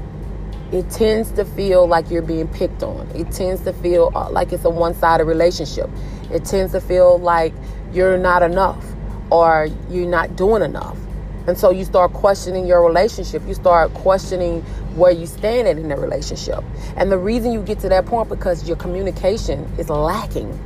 it 0.72 0.90
tends 0.90 1.30
to 1.32 1.44
feel 1.46 1.88
like 1.88 2.10
you're 2.10 2.20
being 2.20 2.48
picked 2.48 2.82
on. 2.82 3.08
It 3.14 3.30
tends 3.30 3.62
to 3.62 3.72
feel 3.72 4.12
uh, 4.14 4.28
like 4.28 4.52
it's 4.52 4.66
a 4.66 4.68
one 4.68 4.92
sided 4.92 5.24
relationship. 5.24 5.88
It 6.30 6.44
tends 6.44 6.72
to 6.72 6.82
feel 6.82 7.18
like 7.18 7.54
you're 7.94 8.18
not 8.18 8.42
enough 8.42 8.84
or 9.30 9.70
you're 9.88 10.06
not 10.06 10.36
doing 10.36 10.62
enough. 10.62 10.98
And 11.46 11.56
so 11.56 11.70
you 11.70 11.86
start 11.86 12.12
questioning 12.12 12.66
your 12.66 12.86
relationship. 12.86 13.40
You 13.48 13.54
start 13.54 13.94
questioning 13.94 14.60
where 14.96 15.12
you 15.12 15.24
stand 15.24 15.66
in 15.66 15.88
the 15.88 15.96
relationship. 15.96 16.62
And 16.94 17.10
the 17.10 17.16
reason 17.16 17.52
you 17.52 17.62
get 17.62 17.78
to 17.78 17.88
that 17.88 18.04
point 18.04 18.28
because 18.28 18.68
your 18.68 18.76
communication 18.76 19.64
is 19.78 19.88
lacking. 19.88 20.60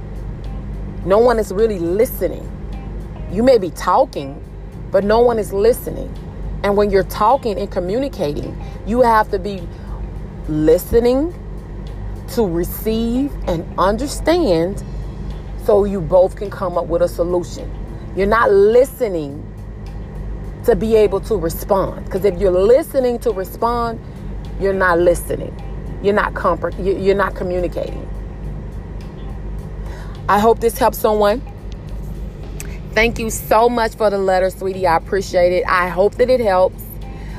No 1.04 1.18
one 1.18 1.38
is 1.38 1.52
really 1.52 1.78
listening. 1.78 2.56
You 3.32 3.42
may 3.42 3.58
be 3.58 3.70
talking, 3.70 4.42
but 4.90 5.04
no 5.04 5.20
one 5.20 5.38
is 5.38 5.52
listening. 5.52 6.12
And 6.62 6.76
when 6.76 6.90
you're 6.90 7.04
talking 7.04 7.58
and 7.58 7.70
communicating, 7.70 8.60
you 8.86 9.02
have 9.02 9.30
to 9.30 9.38
be 9.38 9.66
listening 10.48 11.34
to 12.34 12.46
receive 12.46 13.32
and 13.46 13.66
understand 13.78 14.82
so 15.64 15.84
you 15.84 16.00
both 16.00 16.36
can 16.36 16.50
come 16.50 16.76
up 16.76 16.86
with 16.86 17.02
a 17.02 17.08
solution. 17.08 17.70
You're 18.16 18.26
not 18.26 18.50
listening 18.50 19.46
to 20.64 20.76
be 20.76 20.96
able 20.96 21.20
to 21.20 21.36
respond. 21.36 22.04
Because 22.04 22.24
if 22.24 22.38
you're 22.38 22.50
listening 22.50 23.18
to 23.20 23.30
respond, 23.30 24.00
you're 24.60 24.74
not 24.74 24.98
listening. 24.98 25.54
You're 26.02 26.14
not 26.14 26.34
compre- 26.34 27.02
you're 27.02 27.14
not 27.14 27.34
communicating. 27.34 28.08
I 30.28 30.38
hope 30.38 30.60
this 30.60 30.78
helps 30.78 30.98
someone. 30.98 31.42
Thank 32.92 33.18
you 33.18 33.30
so 33.30 33.68
much 33.68 33.94
for 33.94 34.10
the 34.10 34.18
letter, 34.18 34.50
sweetie. 34.50 34.86
I 34.86 34.96
appreciate 34.96 35.52
it. 35.52 35.64
I 35.68 35.88
hope 35.88 36.16
that 36.16 36.28
it 36.28 36.40
helps. 36.40 36.82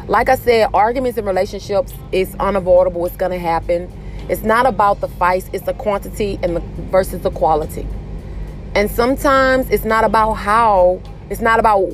Like 0.08 0.30
I 0.30 0.36
said, 0.36 0.70
arguments 0.74 1.18
in 1.18 1.26
relationships 1.26 1.94
is 2.12 2.34
unavoidable. 2.36 3.06
It's 3.06 3.18
going 3.18 3.34
to 3.34 3.40
happen. 3.40 3.92
It's 4.30 4.44
not 4.44 4.66
about 4.66 5.02
the 5.02 5.08
fights, 5.10 5.50
it's 5.52 5.66
the 5.66 5.74
quantity 5.74 6.40
and 6.42 6.56
the 6.56 6.62
versus 6.90 7.22
the 7.22 7.32
quality. 7.32 7.86
And 8.76 8.90
sometimes 8.90 9.70
it's 9.70 9.84
not 9.84 10.06
about 10.06 10.34
how, 10.36 11.02
it's 11.30 11.42
not 11.42 11.60
about 11.60 11.92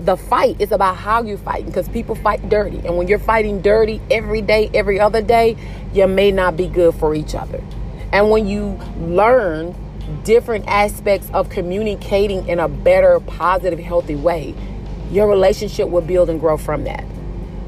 the 0.00 0.16
fight 0.16 0.56
it's 0.58 0.72
about 0.72 0.96
how 0.96 1.22
you 1.22 1.36
fight 1.36 1.64
because 1.66 1.88
people 1.88 2.14
fight 2.14 2.48
dirty. 2.48 2.78
And 2.78 2.96
when 2.96 3.06
you're 3.06 3.18
fighting 3.18 3.60
dirty 3.60 4.00
every 4.10 4.42
day, 4.42 4.70
every 4.74 4.98
other 4.98 5.22
day, 5.22 5.56
you 5.92 6.06
may 6.06 6.30
not 6.30 6.56
be 6.56 6.68
good 6.68 6.94
for 6.94 7.14
each 7.14 7.34
other. 7.34 7.62
And 8.12 8.30
when 8.30 8.46
you 8.46 8.78
learn 8.98 9.74
different 10.22 10.66
aspects 10.66 11.30
of 11.32 11.48
communicating 11.48 12.46
in 12.48 12.58
a 12.58 12.68
better, 12.68 13.20
positive, 13.20 13.78
healthy 13.78 14.16
way, 14.16 14.54
your 15.10 15.28
relationship 15.28 15.88
will 15.88 16.02
build 16.02 16.30
and 16.30 16.40
grow 16.40 16.56
from 16.56 16.84
that. 16.84 17.04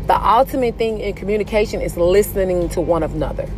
The 0.06 0.14
ultimate 0.14 0.76
thing 0.76 1.00
in 1.00 1.14
communication 1.14 1.80
is 1.80 1.96
listening 1.96 2.68
to 2.70 2.80
one 2.80 3.02
another, 3.02 3.48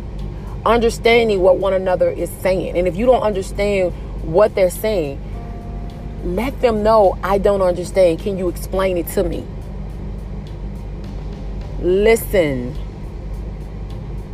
understanding 0.65 1.41
what 1.41 1.57
one 1.57 1.73
another 1.73 2.09
is 2.09 2.29
saying. 2.29 2.77
And 2.77 2.87
if 2.87 2.95
you 2.95 3.05
don't 3.05 3.21
understand 3.21 3.93
what 4.23 4.55
they're 4.55 4.69
saying, 4.69 5.21
let 6.23 6.59
them 6.61 6.83
know 6.83 7.17
I 7.23 7.37
don't 7.37 7.61
understand. 7.61 8.19
Can 8.19 8.37
you 8.37 8.49
explain 8.49 8.97
it 8.97 9.07
to 9.09 9.23
me? 9.23 9.45
Listen 11.79 12.75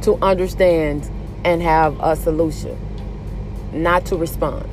to 0.01 0.15
understand 0.21 1.10
and 1.43 1.62
have 1.62 1.99
a 1.99 2.15
solution, 2.15 2.77
not 3.75 4.05
to 4.07 4.15
respond. 4.17 4.69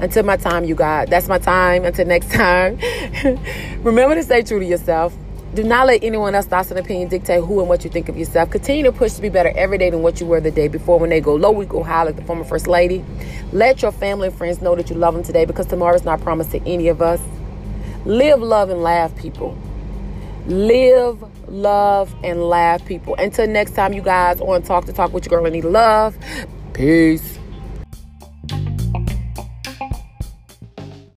Until 0.00 0.24
my 0.24 0.36
time, 0.36 0.64
you 0.64 0.74
guys. 0.74 1.08
That's 1.08 1.28
my 1.28 1.38
time. 1.38 1.84
Until 1.84 2.06
next 2.06 2.30
time. 2.32 2.78
Remember 3.82 4.14
to 4.14 4.22
stay 4.22 4.42
true 4.42 4.58
to 4.58 4.64
yourself. 4.64 5.14
Do 5.52 5.64
not 5.64 5.88
let 5.88 6.04
anyone 6.04 6.34
else's 6.36 6.48
thoughts 6.48 6.70
and 6.70 6.78
opinions 6.78 7.10
dictate 7.10 7.42
who 7.42 7.58
and 7.58 7.68
what 7.68 7.82
you 7.82 7.90
think 7.90 8.08
of 8.08 8.16
yourself. 8.16 8.50
Continue 8.50 8.84
to 8.84 8.92
push 8.92 9.14
to 9.14 9.20
be 9.20 9.28
better 9.28 9.52
every 9.56 9.78
day 9.78 9.90
than 9.90 10.00
what 10.00 10.20
you 10.20 10.26
were 10.26 10.40
the 10.40 10.52
day 10.52 10.68
before. 10.68 11.00
When 11.00 11.10
they 11.10 11.20
go 11.20 11.34
low, 11.34 11.50
we 11.50 11.66
go 11.66 11.82
high, 11.82 12.04
like 12.04 12.14
the 12.14 12.22
former 12.22 12.44
First 12.44 12.68
Lady. 12.68 13.04
Let 13.52 13.82
your 13.82 13.90
family 13.90 14.28
and 14.28 14.36
friends 14.36 14.62
know 14.62 14.76
that 14.76 14.88
you 14.88 14.94
love 14.94 15.14
them 15.14 15.24
today 15.24 15.44
because 15.46 15.66
tomorrow 15.66 15.96
is 15.96 16.04
not 16.04 16.20
promised 16.20 16.52
to 16.52 16.60
any 16.68 16.86
of 16.86 17.02
us. 17.02 17.20
Live, 18.04 18.40
love, 18.40 18.70
and 18.70 18.80
laugh, 18.80 19.14
people. 19.16 19.58
Live, 20.46 21.18
love, 21.48 22.14
and 22.22 22.44
laugh, 22.44 22.84
people. 22.86 23.16
Until 23.16 23.48
next 23.48 23.72
time, 23.72 23.92
you 23.92 24.02
guys, 24.02 24.40
on 24.40 24.62
Talk 24.62 24.86
That 24.86 24.94
Talk 24.94 25.12
with 25.12 25.26
your 25.26 25.40
girl, 25.40 25.46
Anita 25.46 25.68
Love. 25.68 26.16
Peace. 26.74 27.39